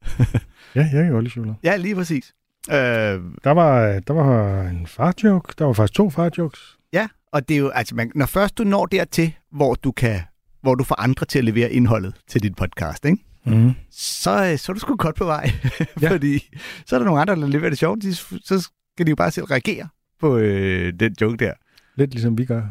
[0.75, 1.57] Ja, jeg kan godt lide chokolade.
[1.63, 2.33] Ja, lige præcis.
[2.69, 5.53] Øh, Der var, der var en farjoke.
[5.57, 6.77] Der var faktisk to farjokes.
[6.93, 10.19] ja, og det er jo, altså, man, når først du når dertil, hvor du kan
[10.61, 13.23] hvor du får andre til at levere indholdet til dit podcast, ikke?
[13.45, 13.71] Mm.
[13.91, 15.51] Så, øh, så er du sgu godt på vej.
[16.01, 16.11] Ja.
[16.11, 18.01] Fordi så er der nogle andre, der leverer det sjovt.
[18.01, 19.87] De, så skal de jo bare selv reagere
[20.19, 21.53] på øh, den joke der.
[21.95, 22.61] Lidt ligesom vi gør.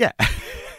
[0.00, 0.10] Ja.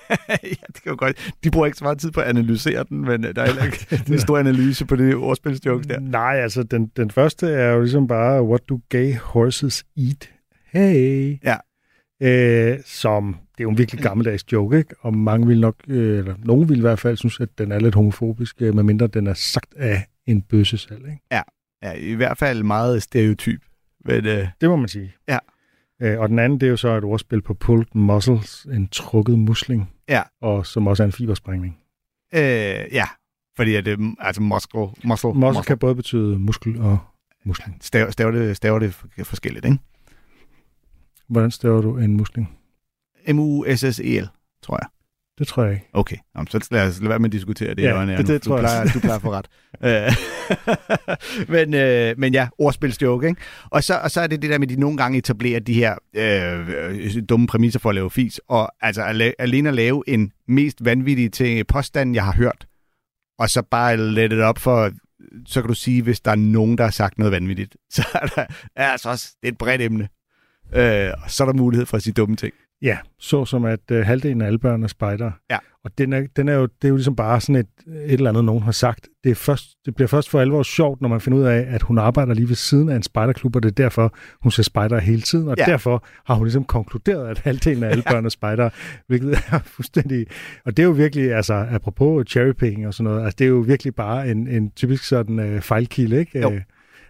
[0.29, 1.33] ja, det kan jo godt.
[1.43, 3.63] De bruger ikke så meget tid på at analysere den, men øh, der er heller
[3.63, 5.99] ikke en stor analyse på det ordspilsjoke der.
[5.99, 10.29] Nej, altså den, den første er jo ligesom bare, what do gay horses eat?
[10.71, 11.37] Hey.
[11.43, 11.57] Ja.
[12.21, 14.95] Øh, som, det er jo en virkelig gammeldags joke, ikke?
[14.99, 17.79] Og mange vil nok, øh, eller nogen vil i hvert fald synes, at den er
[17.79, 21.19] lidt homofobisk, øh, medmindre den er sagt af en bøsse selv, ikke?
[21.31, 21.41] Ja,
[21.83, 23.61] ja i hvert fald meget stereotyp.
[24.05, 25.13] Men, øh, Det må man sige.
[25.27, 25.37] Ja.
[26.01, 29.39] Øh, og den anden, det er jo så et ordspil på pulled muscles, en trukket
[29.39, 30.21] musling, Ja.
[30.41, 31.77] og som også er en fibersprængning.
[32.33, 32.41] øh,
[32.91, 33.05] ja,
[33.57, 36.97] fordi at det altså muscle, muscle, Muscle kan både betyde muskel og
[37.45, 37.77] musling.
[37.81, 38.93] Stav, stav, det, stav det
[39.25, 39.77] forskelligt, ikke?
[41.27, 42.57] Hvordan staver du en musling?
[43.34, 44.28] M-U-S-S-E-L,
[44.63, 44.88] tror jeg.
[45.39, 45.86] Det tror jeg ikke.
[45.93, 47.82] Okay, Nå, så lad os lade være med at diskutere det.
[47.84, 48.09] Ja, Jørgen.
[48.09, 48.93] det- det du, tror jeg plejer, også.
[48.93, 49.47] du plejer få ret.
[49.84, 53.41] Øh, men, øh, men ja, ordspilsjoke, ikke?
[53.69, 55.73] Og så, og så er det det der med, at de nogle gange etablerer de
[55.73, 60.32] her øh, dumme præmisser for at lave fis, og altså ale- alene at lave en
[60.47, 62.67] mest vanvittige til påstand, jeg har hørt,
[63.39, 64.91] og så bare let it op for,
[65.45, 68.26] så kan du sige, hvis der er nogen, der har sagt noget vanvittigt, så er
[68.28, 68.45] der
[68.76, 70.07] er altså også, det er et bredt emne.
[70.76, 72.53] Øh, og så er der mulighed for at sige dumme ting.
[72.86, 75.31] Ja, så som at øh, halvdelen af alle børn er spejder.
[75.51, 75.57] Ja.
[75.83, 78.29] Og den er, den er jo, det er jo ligesom bare sådan et, et eller
[78.29, 79.07] andet, nogen har sagt.
[79.23, 81.81] Det, er først, det bliver først for alvor sjovt, når man finder ud af, at
[81.81, 84.99] hun arbejder lige ved siden af en spejderklub, og det er derfor, hun ser spejder
[84.99, 85.47] hele tiden.
[85.47, 85.63] Og Ja.
[85.67, 85.71] ja.
[85.71, 88.69] derfor har hun ligesom konkluderet, at halvdelen af alle børn er spejder,
[89.07, 90.25] hvilket er fuldstændig...
[90.65, 93.59] Og det er jo virkelig, altså apropos cherrypicking og sådan noget, altså det er jo
[93.59, 96.39] virkelig bare en, en typisk sådan øh, fejlkilde, ikke?
[96.39, 96.51] Jo.
[96.51, 96.61] Øh,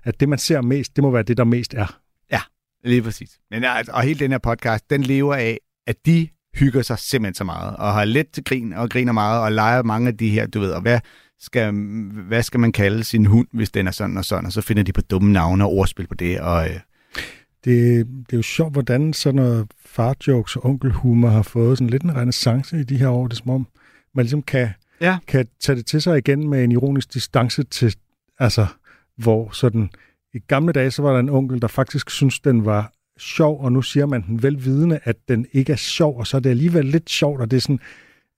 [0.04, 2.00] At det, man ser mest, det må være det, der mest er.
[2.32, 2.40] Ja,
[2.84, 3.30] lige præcis.
[3.52, 5.58] Men altså, og hele den her podcast, den lever af,
[5.88, 9.42] at de hygger sig simpelthen så meget, og har let til grin, og griner meget,
[9.42, 11.00] og leger mange af de her, du ved, og hvad
[11.40, 11.74] skal,
[12.28, 14.84] hvad skal man kalde sin hund, hvis den er sådan og sådan, og så finder
[14.84, 16.80] de på dumme navne og ordspil på det, og øh,
[17.66, 22.04] Det, det er jo sjovt, hvordan sådan noget farjokes og onkelhumor har fået sådan lidt
[22.04, 23.28] en renaissance i de her år.
[23.28, 23.68] Det er som om,
[24.16, 24.70] man ligesom kan,
[25.02, 25.18] Ja.
[25.28, 27.96] kan tage det til sig igen med en ironisk distance til,
[28.40, 28.66] altså,
[29.18, 29.90] hvor sådan,
[30.34, 33.72] i gamle dage, så var der en onkel, der faktisk synes den var sjov, og
[33.72, 36.86] nu siger man den velvidende, at den ikke er sjov, og så er det alligevel
[36.86, 37.80] lidt sjovt, og det er sådan,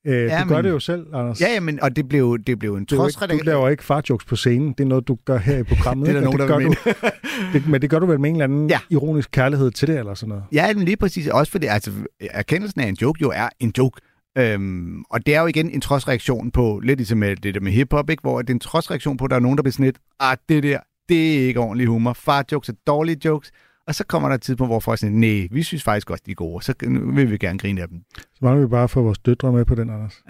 [0.08, 1.42] øh, ja, du gør men- det jo selv, Anders.
[1.42, 3.70] ja, ja, men, og det blev, det blev en Det jo trods ikke, du laver
[3.70, 6.06] ikke farjokes på scenen, det er noget, du gør her i programmet.
[6.08, 6.76] Det er der nogen, der gør du,
[7.54, 8.80] det, Men det gør du vel med en eller anden ja.
[8.90, 10.44] ironisk kærlighed til det, eller sådan noget?
[10.54, 11.28] Ja, men lige præcis.
[11.28, 14.02] Også fordi altså, erkendelsen af en joke jo er en joke.
[14.38, 17.72] Øhm, og det er jo igen en trodsreaktion på, lidt ligesom med det der med
[17.72, 18.22] hiphop, ikke?
[18.22, 20.38] hvor det er en trodsreaktion på, at der er nogen, der bliver sådan lidt, ah,
[20.50, 22.14] det der, det er ikke ordentlig humor.
[22.14, 23.52] Far jokes er dårlige jokes.
[23.88, 26.32] Og så kommer der et tidspunkt, hvor folk siger, nej, vi synes faktisk også, de
[26.32, 28.02] er gode, så nu vil vi gerne grine af dem.
[28.18, 30.24] Så mangler vi bare at få vores døtre med på den, Anders.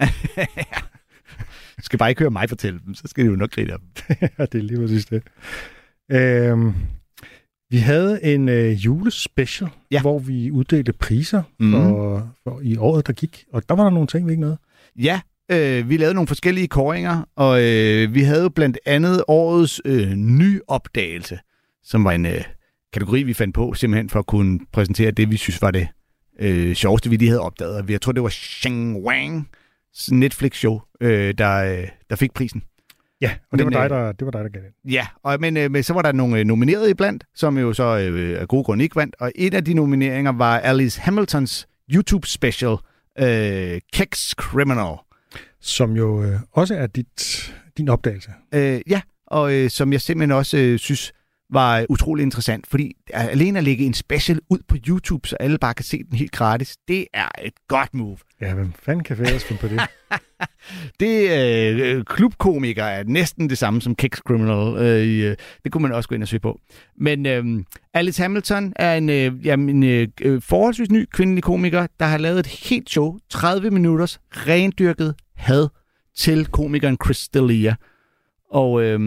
[1.78, 3.78] Du skal bare ikke høre mig fortælle dem, så skal de jo nok grine af
[3.78, 3.88] dem.
[4.38, 5.22] ja, det er lige præcis det.
[6.12, 6.74] Øhm,
[7.70, 10.00] vi havde en øh, julespecial, ja.
[10.00, 11.72] hvor vi uddelte priser Mhm.
[11.72, 13.44] for, for i året, der gik.
[13.52, 14.58] Og der var der nogle ting, vi ikke nåede.
[14.96, 20.10] Ja, øh, vi lavede nogle forskellige koringer, og øh, vi havde blandt andet årets øh,
[20.12, 21.38] nyopdagelse,
[21.82, 22.44] som var en øh,
[22.92, 25.88] kategori, vi fandt på, simpelthen for at kunne præsentere det, vi synes var det
[26.40, 27.90] øh, sjoveste, vi lige havde opdaget.
[27.90, 29.48] Jeg tror, det var Shang Wang
[30.10, 32.62] Netflix-show, øh, der, øh, der fik prisen.
[33.20, 34.92] Ja, og det, Men, var, dig, øh, der, det var dig, der gav det.
[34.92, 37.98] Ja, og, men, øh, men så var der nogle øh, nominerede iblandt, som jo så
[37.98, 39.16] øh, af gode grunde ikke vandt.
[39.20, 42.76] Og en af de nomineringer var Alice Hamiltons YouTube-special,
[43.20, 44.96] øh, Kex Criminal.
[45.60, 48.30] Som jo øh, også er dit, din opdagelse.
[48.54, 51.12] Øh, ja, og øh, som jeg simpelthen også øh, synes
[51.50, 55.74] var utrolig interessant, fordi alene at lægge en special ud på YouTube, så alle bare
[55.74, 58.16] kan se den helt gratis, det er et godt move.
[58.40, 59.80] Ja, hvem fanden kan ellers finde på det?
[61.00, 64.76] Det øh, klubkomiker er næsten det samme som Kicks Criminal.
[64.76, 66.60] Øh, øh, det kunne man også gå ind og søge på.
[66.96, 72.06] Men øh, Alice Hamilton er en, øh, jamen, øh, øh, forholdsvis ny kvindelig komiker, der
[72.06, 75.68] har lavet et helt show, 30 minutters rendyrket had
[76.16, 77.74] til komikeren Chris D'Elia.
[78.50, 79.00] Og øh,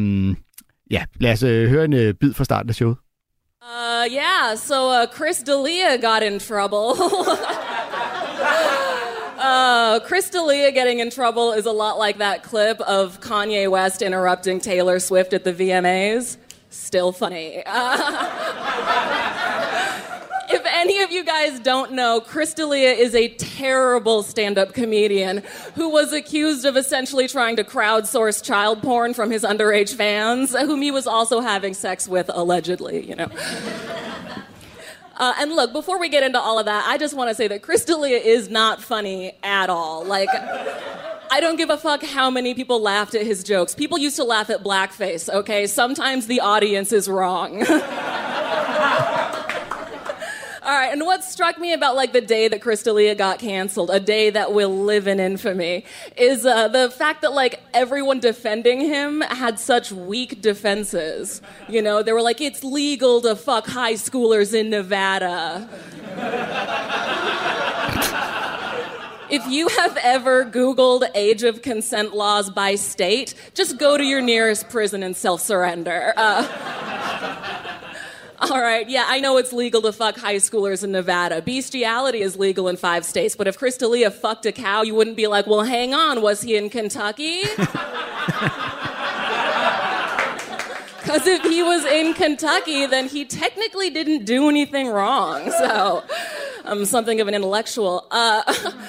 [0.92, 2.98] ja, lad os øh, høre en øh, bid fra starten af showet.
[3.62, 6.96] Uh, yeah, so uh, Chris D'Elia got in trouble.
[9.38, 14.02] uh, Chris D'Elia getting in trouble is a lot like that clip of Kanye West
[14.02, 16.38] interrupting Taylor Swift at the VMAs.
[16.72, 17.62] Still funny.
[17.66, 17.98] Uh,
[20.54, 25.44] if any of you guys don't know, Chris D'Elia is a terrible stand-up comedian
[25.76, 30.82] who was accused of essentially trying to crowdsource child porn from his underage fans, whom
[30.82, 33.28] he was also having sex with allegedly, you know.
[35.18, 37.48] Uh, and look, before we get into all of that, I just want to say
[37.48, 40.04] that Chris D'Elia is not funny at all.
[40.04, 43.76] Like, I don't give a fuck how many people laughed at his jokes.
[43.76, 45.68] People used to laugh at blackface, okay?
[45.68, 47.64] Sometimes the audience is wrong.
[50.64, 53.90] All right, and what struck me about like the day that Chris D'Elia got canceled,
[53.90, 55.86] a day that will live in infamy,
[56.16, 61.42] is uh, the fact that like everyone defending him had such weak defenses.
[61.68, 65.68] You know, they were like, "It's legal to fuck high schoolers in Nevada."
[69.32, 74.22] If you have ever Googled age of consent laws by state, just go to your
[74.22, 76.14] nearest prison and self surrender.
[76.18, 76.46] Uh,
[78.50, 81.42] all right, yeah, I know it's legal to fuck high schoolers in Nevada.
[81.42, 85.16] Bestiality is legal in five states, but if Chris D'Elia fucked a cow, you wouldn't
[85.16, 87.44] be like, well, hang on, was he in Kentucky?
[91.02, 95.52] Because if he was in Kentucky, then he technically didn't do anything wrong.
[95.52, 96.04] So
[96.64, 98.06] I'm something of an intellectual.
[98.12, 98.44] Uh,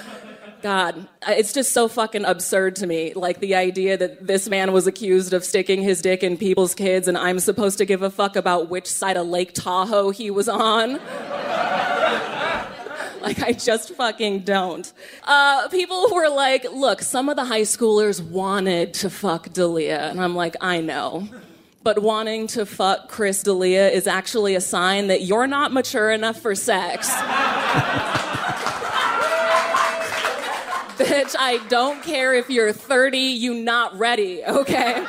[0.62, 3.12] God, it's just so fucking absurd to me.
[3.14, 7.08] Like the idea that this man was accused of sticking his dick in people's kids
[7.08, 10.48] and I'm supposed to give a fuck about which side of Lake Tahoe he was
[10.48, 10.92] on.
[13.20, 14.92] like, I just fucking don't.
[15.24, 20.10] Uh, people were like, look, some of the high schoolers wanted to fuck Dalia.
[20.10, 21.28] And I'm like, I know.
[21.82, 26.40] But wanting to fuck Chris D'Elia is actually a sign that you're not mature enough
[26.40, 27.10] for sex.
[31.12, 35.04] Bitch, I don't care if you're 30, you not ready, okay?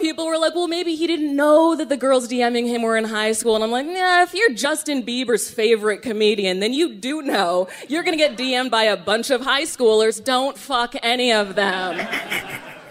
[0.00, 3.04] People were like, well, maybe he didn't know that the girls DMing him were in
[3.04, 3.54] high school.
[3.54, 8.02] And I'm like, nah, if you're Justin Bieber's favorite comedian, then you do know you're
[8.02, 10.24] gonna get DM'd by a bunch of high schoolers.
[10.24, 12.04] Don't fuck any of them.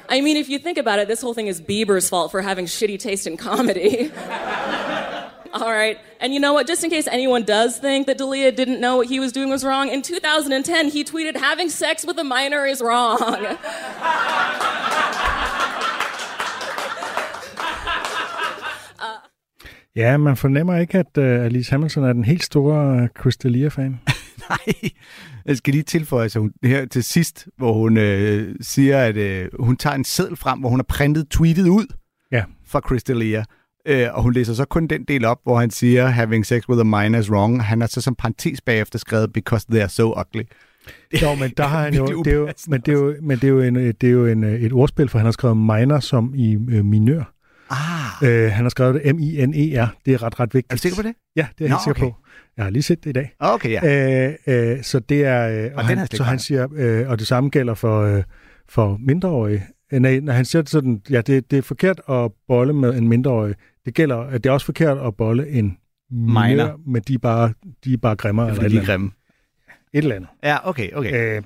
[0.08, 2.66] I mean, if you think about it, this whole thing is Bieber's fault for having
[2.66, 4.10] shitty taste in comedy.
[5.54, 5.98] All right.
[6.20, 6.68] And you know what?
[6.68, 9.64] Just in case anyone does think that Dalia didn't know what he was doing was
[9.64, 13.58] wrong, in 2010 he tweeted, having sex with a minor is wrong.
[19.96, 24.00] Ja, man fornemmer ikke, at uh, Alice Hamilton er den helt store uh, Chris D'Elia-fan.
[24.50, 24.92] Nej,
[25.46, 29.50] jeg skal lige tilføje sig hun, her til sidst, hvor hun øh, siger, at øh,
[29.60, 31.86] hun tager en seddel frem, hvor hun har printet tweetet ud
[32.32, 32.44] ja.
[32.66, 33.59] fra Chris D'Elia.
[33.86, 36.80] Øh, og hun læser så kun den del op, hvor han siger, having sex with
[36.80, 37.64] a minor is wrong.
[37.64, 40.44] Han har så som parentes bagefter skrevet, because they are so ugly.
[41.22, 43.44] Jo, men der har han jo, det er jo, men det er jo, men det
[43.44, 46.00] er jo, en, det er jo en, øh, et ordspil, for han har skrevet minor
[46.00, 47.34] som i øh, minør.
[47.70, 48.30] Ah.
[48.30, 49.88] Øh, han har skrevet det M-I-N-E-R.
[50.06, 50.72] Det er ret, ret vigtigt.
[50.72, 51.16] Er du sikker på det?
[51.36, 52.12] Ja, det er jeg Nå, helt sikker okay.
[52.12, 52.18] på.
[52.58, 53.34] Jeg har lige set det i dag.
[53.40, 54.28] Okay, ja.
[54.28, 55.48] Øh, øh, så det er...
[55.50, 58.24] Øh, og, den har han, så han siger, øh, og det samme gælder for, øh,
[58.70, 59.68] for mindreårige.
[59.94, 63.08] Øh, Nej, når han siger sådan, ja, det, det er forkert at bolle med en
[63.08, 63.56] mindreårig.
[63.86, 65.78] Det gælder, at det er også forkert at bolle en
[66.12, 66.48] Minor.
[66.48, 68.50] minor, men de er bare, de er bare grimmere.
[68.50, 69.12] Er, eller de er grimme.
[69.94, 70.30] Et eller andet.
[70.44, 71.38] Ja, okay, okay.
[71.38, 71.44] Øh,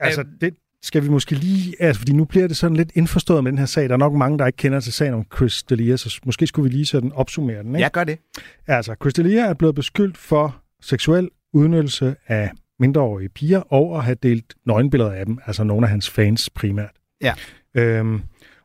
[0.00, 1.74] altså, det skal vi måske lige...
[1.82, 3.88] Altså, fordi nu bliver det sådan lidt indforstået med den her sag.
[3.88, 6.70] Der er nok mange, der ikke kender til sagen om Chris D'Elia, så måske skulle
[6.70, 7.80] vi lige sådan opsummere den, ikke?
[7.80, 8.18] Ja, gør det.
[8.66, 12.50] Altså, Chris D'Elia er blevet beskyldt for seksuel udnyttelse af
[12.80, 16.90] mindreårige piger, og at have delt nøgenbilleder af dem, altså nogle af hans fans primært.
[17.22, 17.34] Ja.
[17.76, 18.22] Øhm,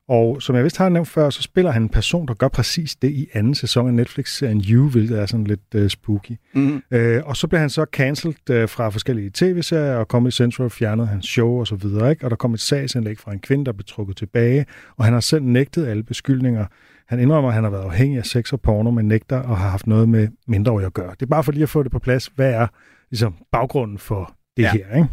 [0.07, 2.95] og som jeg vist har nævnt før, så spiller han en person, der gør præcis
[2.95, 6.31] det i anden sæson af Netflix-serien You, hvilket er sådan lidt uh, spooky.
[6.53, 6.83] Mhm.
[6.91, 11.07] Øh, og så blev han så cancelled øh, fra forskellige tv-serier, og Comedy Central fjernede
[11.07, 12.09] hans show og så videre.
[12.11, 12.25] Ikke?
[12.25, 14.65] Og der kom et sagsindlæg fra en kvinde, der blev trukket tilbage,
[14.97, 16.65] og han har selv nægtet alle beskyldninger.
[17.07, 19.69] Han indrømmer, at han har været afhængig af sex og porno, men nægter og har
[19.69, 21.11] haft noget med mindreårige at gøre.
[21.11, 22.31] Det er bare for lige at få det på plads.
[22.35, 22.67] Hvad er
[23.11, 24.71] ligesom, baggrunden for det Ja.
[24.71, 24.95] her?
[24.95, 25.07] Ikke?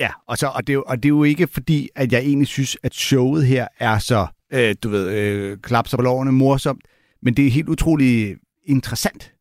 [0.00, 2.20] Ja, og, så, og, det er jo, og det er jo ikke fordi, at jeg
[2.20, 6.82] egentlig synes, at showet her er så, øh, du ved, øh, klapser på lovene, morsomt,
[7.22, 8.36] men det er helt utrolig
[8.66, 9.32] interessant.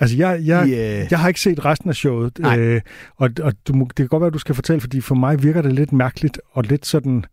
[0.00, 2.58] Altså, jeg, jeg, I, øh, jeg har ikke set resten af showet, Nej.
[2.58, 2.80] øh,
[3.16, 5.62] og, og du, det kan godt være, at du skal fortælle, fordi for mig virker
[5.62, 7.24] det lidt mærkeligt, og lidt sådan,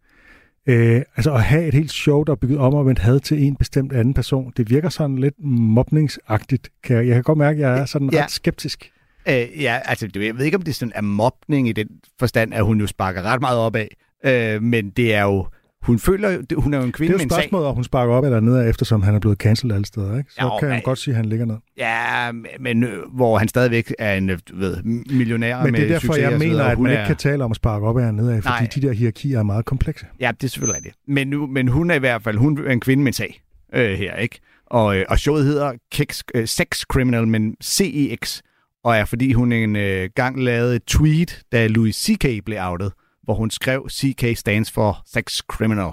[0.65, 3.43] øh, altså at have et helt show, der er bygget om og vendt had til
[3.43, 6.69] en bestemt anden person, det virker sådan lidt mobningsagtigt.
[6.83, 8.23] Kan jeg, jeg kan godt mærke, at jeg er sådan Ja.
[8.23, 8.91] ret skeptisk.
[9.29, 11.87] Øh, ja, altså, det- jeg ved ikke, om det sådan er mobning i den
[12.19, 13.87] forstand, at hun jo sparker ret meget op af,
[14.25, 15.47] øh, men det er jo,
[15.81, 17.83] hun føler det- hun er jo en Det kvinde er med jo spørgsmålet, om hun
[17.83, 20.17] sparker op eller nedad, eftersom han er blevet cancelled alle steder.
[20.17, 20.31] Ikke?
[20.33, 21.55] Så Jo, kan men- godt sige, at han ligger ned.
[21.77, 25.93] Ja, men øh, hvor han stadigvæk er en, øh, ved, millionær Men med det er
[25.99, 26.61] derfor, jeg mener, videre.
[26.63, 28.67] at man Hun ikke er- kan tale om at sparke op eller nedad, fordi Nej.
[28.75, 30.05] de der hierarkier er meget komplekse.
[30.19, 30.95] Ja, det er selvfølgelig rigtigt.
[31.07, 33.41] Men, nu, men hun er i hvert fald hun er en kvinde med en sag
[33.73, 34.39] øh, her, ikke?
[34.65, 38.41] Og, øh, og showet hedder Kex, øh, Sex Criminal, men CEX,
[38.83, 42.45] og er fordi hun en øh, gang lavede et tweet, da Louis C.K.
[42.45, 42.91] blev outet,
[43.23, 45.91] hvor hun skrev, CK stands for Sex Criminal.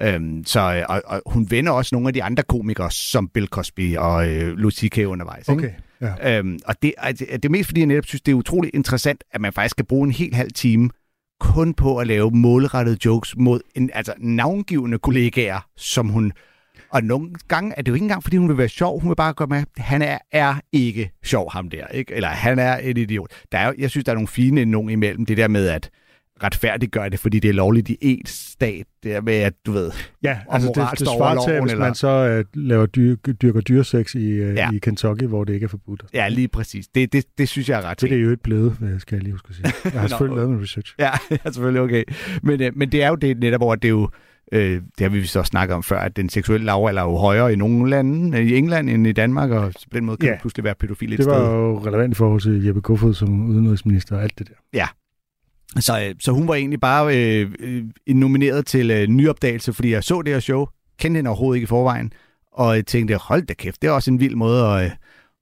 [0.00, 3.46] Øhm, så, øh, og, og hun vender også nogle af de andre komikere, som Bill
[3.46, 4.98] Cosby og øh, Louis C.K.
[4.98, 5.48] undervejs.
[5.48, 5.74] Ikke?
[6.00, 6.38] Okay, ja.
[6.38, 9.24] Øhm, og det, er- det, er- mest fordi, jeg netop synes, det er utroligt interessant,
[9.32, 10.90] at man faktisk skal bruge en hel halv time
[11.40, 16.32] kun på at lave målrettede jokes mod en, altså navngivende kollegaer, som hun...
[16.94, 19.00] Og nogle gange er det jo ikke engang, fordi hun vil være sjov.
[19.00, 21.86] Hun vil bare gøre med, at han er, er ikke sjov, ham der.
[21.86, 22.14] Ikke?
[22.14, 23.30] Eller han er en idiot.
[23.52, 25.26] Der er, jeg synes, der er nogle fine nogen imellem.
[25.26, 25.90] Det der med at
[26.42, 28.86] retfærdiggøre det, fordi det er lovligt i et stat.
[29.02, 29.90] Det er med, at du ved...
[30.22, 34.14] Ja, altså det, det svarer til, hvis eller- man så uh, laver dyr, dyrker dyresex
[34.14, 34.70] i, uh, Ja.
[34.72, 36.04] i Kentucky, hvor det ikke er forbudt.
[36.14, 36.88] Ja, lige præcis.
[36.88, 39.22] Det, det, det synes jeg er ret Det er jo ikke blevet, øh, skal jeg
[39.22, 39.90] lige huske at sige.
[39.92, 40.94] Jeg har selvfølgelig lavet min research.
[40.98, 42.04] Ja, ja selvfølgelig okay.
[42.42, 44.10] Men, øh, men det er jo det netop, hvor det er jo,
[44.54, 47.52] øh, det har vi så snakket om før, at den seksuelle lavalder er jo højere
[47.52, 50.38] i nogle lande, i England end i Danmark, og på den måde kan Ja.
[50.40, 51.44] pludselig være pædofil et Det var sted.
[51.46, 54.54] jo relevant i forhold til Jeppe Kofod som udenrigsminister og alt det der.
[54.72, 54.86] Ja.
[55.80, 57.84] Så, øh, så hun var egentlig bare øh, øh,
[58.14, 60.66] nomineret til øh, nyopdagelse, fordi jeg så det her show,
[60.98, 62.12] kendte hende overhovedet ikke i forvejen,
[62.52, 64.90] og jeg tænkte, hold da kæft, det er også en vild måde, og øh,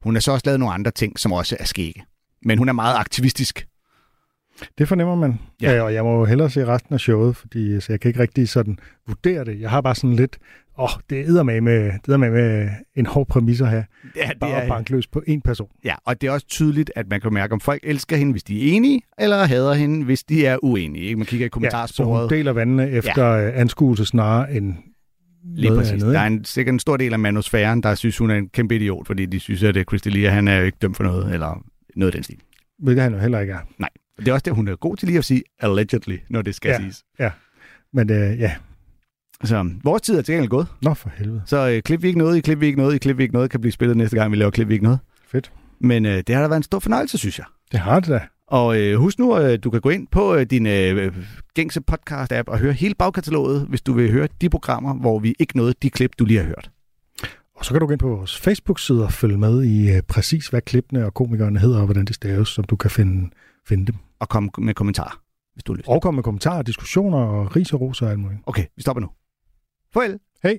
[0.04, 2.02] hun har så også lavet nogle andre ting, som også er skægge.
[2.44, 3.66] Men hun er meget aktivistisk,
[4.78, 5.38] Det fornemmer man.
[5.62, 5.72] Ja.
[5.72, 5.82] ja.
[5.82, 8.48] Og jeg må jo hellere se resten af showet, fordi så jeg kan ikke rigtig
[8.48, 9.60] sådan vurdere det.
[9.60, 10.38] Jeg har bare sådan lidt,
[10.78, 13.84] åh, oh, det er med med, det med, med en hård præmis at have.
[14.16, 15.68] Ja, det bare er- at banke løs på en person.
[15.84, 18.42] Ja, og det er også tydeligt, at man kan mærke, om folk elsker hende, hvis
[18.42, 21.04] de er enige, eller hader hende, hvis de er uenige.
[21.04, 21.16] Ikke?
[21.16, 22.20] Man kigger i Ja, så kommentarsporet.
[22.20, 23.50] hun deler vandene efter ja.
[23.50, 24.74] anskuelse snarere end
[25.54, 25.92] Lige noget præcis.
[26.02, 26.14] andet.
[26.14, 28.76] der er en, sikkert en stor del af manusfæren, der synes, hun er en kæmpe
[28.76, 31.64] idiot, fordi de synes, at Crystalia, han er jo ikke dømt for noget, eller
[31.96, 32.36] noget af den stil.
[32.82, 33.58] Hvilket han jo heller ikke er.
[33.78, 33.88] Nej.
[34.24, 36.68] Det er også det, hun er god til lige at sige allegedly, når det skal
[36.70, 36.78] Ja.
[36.78, 37.02] siges.
[37.18, 37.30] Ja,
[37.92, 38.54] men øh, ja.
[39.44, 40.66] Så vores tid er til gengæld gået.
[40.82, 41.42] Nå, for helvede.
[41.46, 43.34] Så øh, klip vi ikke noget, i klip vi ikke noget, i klip vi ikke
[43.34, 44.98] noget, kan blive spillet næste gang, vi laver klip vi ikke noget.
[45.26, 45.52] Fedt.
[45.80, 47.46] Men øh, det har da været en stor fornøjelse, synes jeg.
[47.72, 48.20] Det har det da.
[48.46, 51.14] Og øh, husk nu, at du kan gå ind på øh, din øh,
[51.54, 55.56] gængse podcast-app og høre hele bagkataloget, hvis du vil høre de programmer, hvor vi ikke
[55.56, 56.70] nåede de klip, du lige har hørt.
[57.56, 60.48] Og så kan du gå ind på vores Facebook-side og følge med i øh, præcis,
[60.48, 63.30] hvad klippene og komikerne hedder, og hvordan de staves, så du kan finde,
[63.68, 63.94] finde dem.
[64.22, 65.22] Og komme med kommentarer,
[65.54, 65.88] hvis du har lyst.
[65.88, 68.40] Og komme med kommentarer, diskussioner og ris og ros og alt muligt.
[68.46, 69.08] Okay, vi stopper nu.
[69.92, 70.18] Farvel.
[70.42, 70.58] Hej.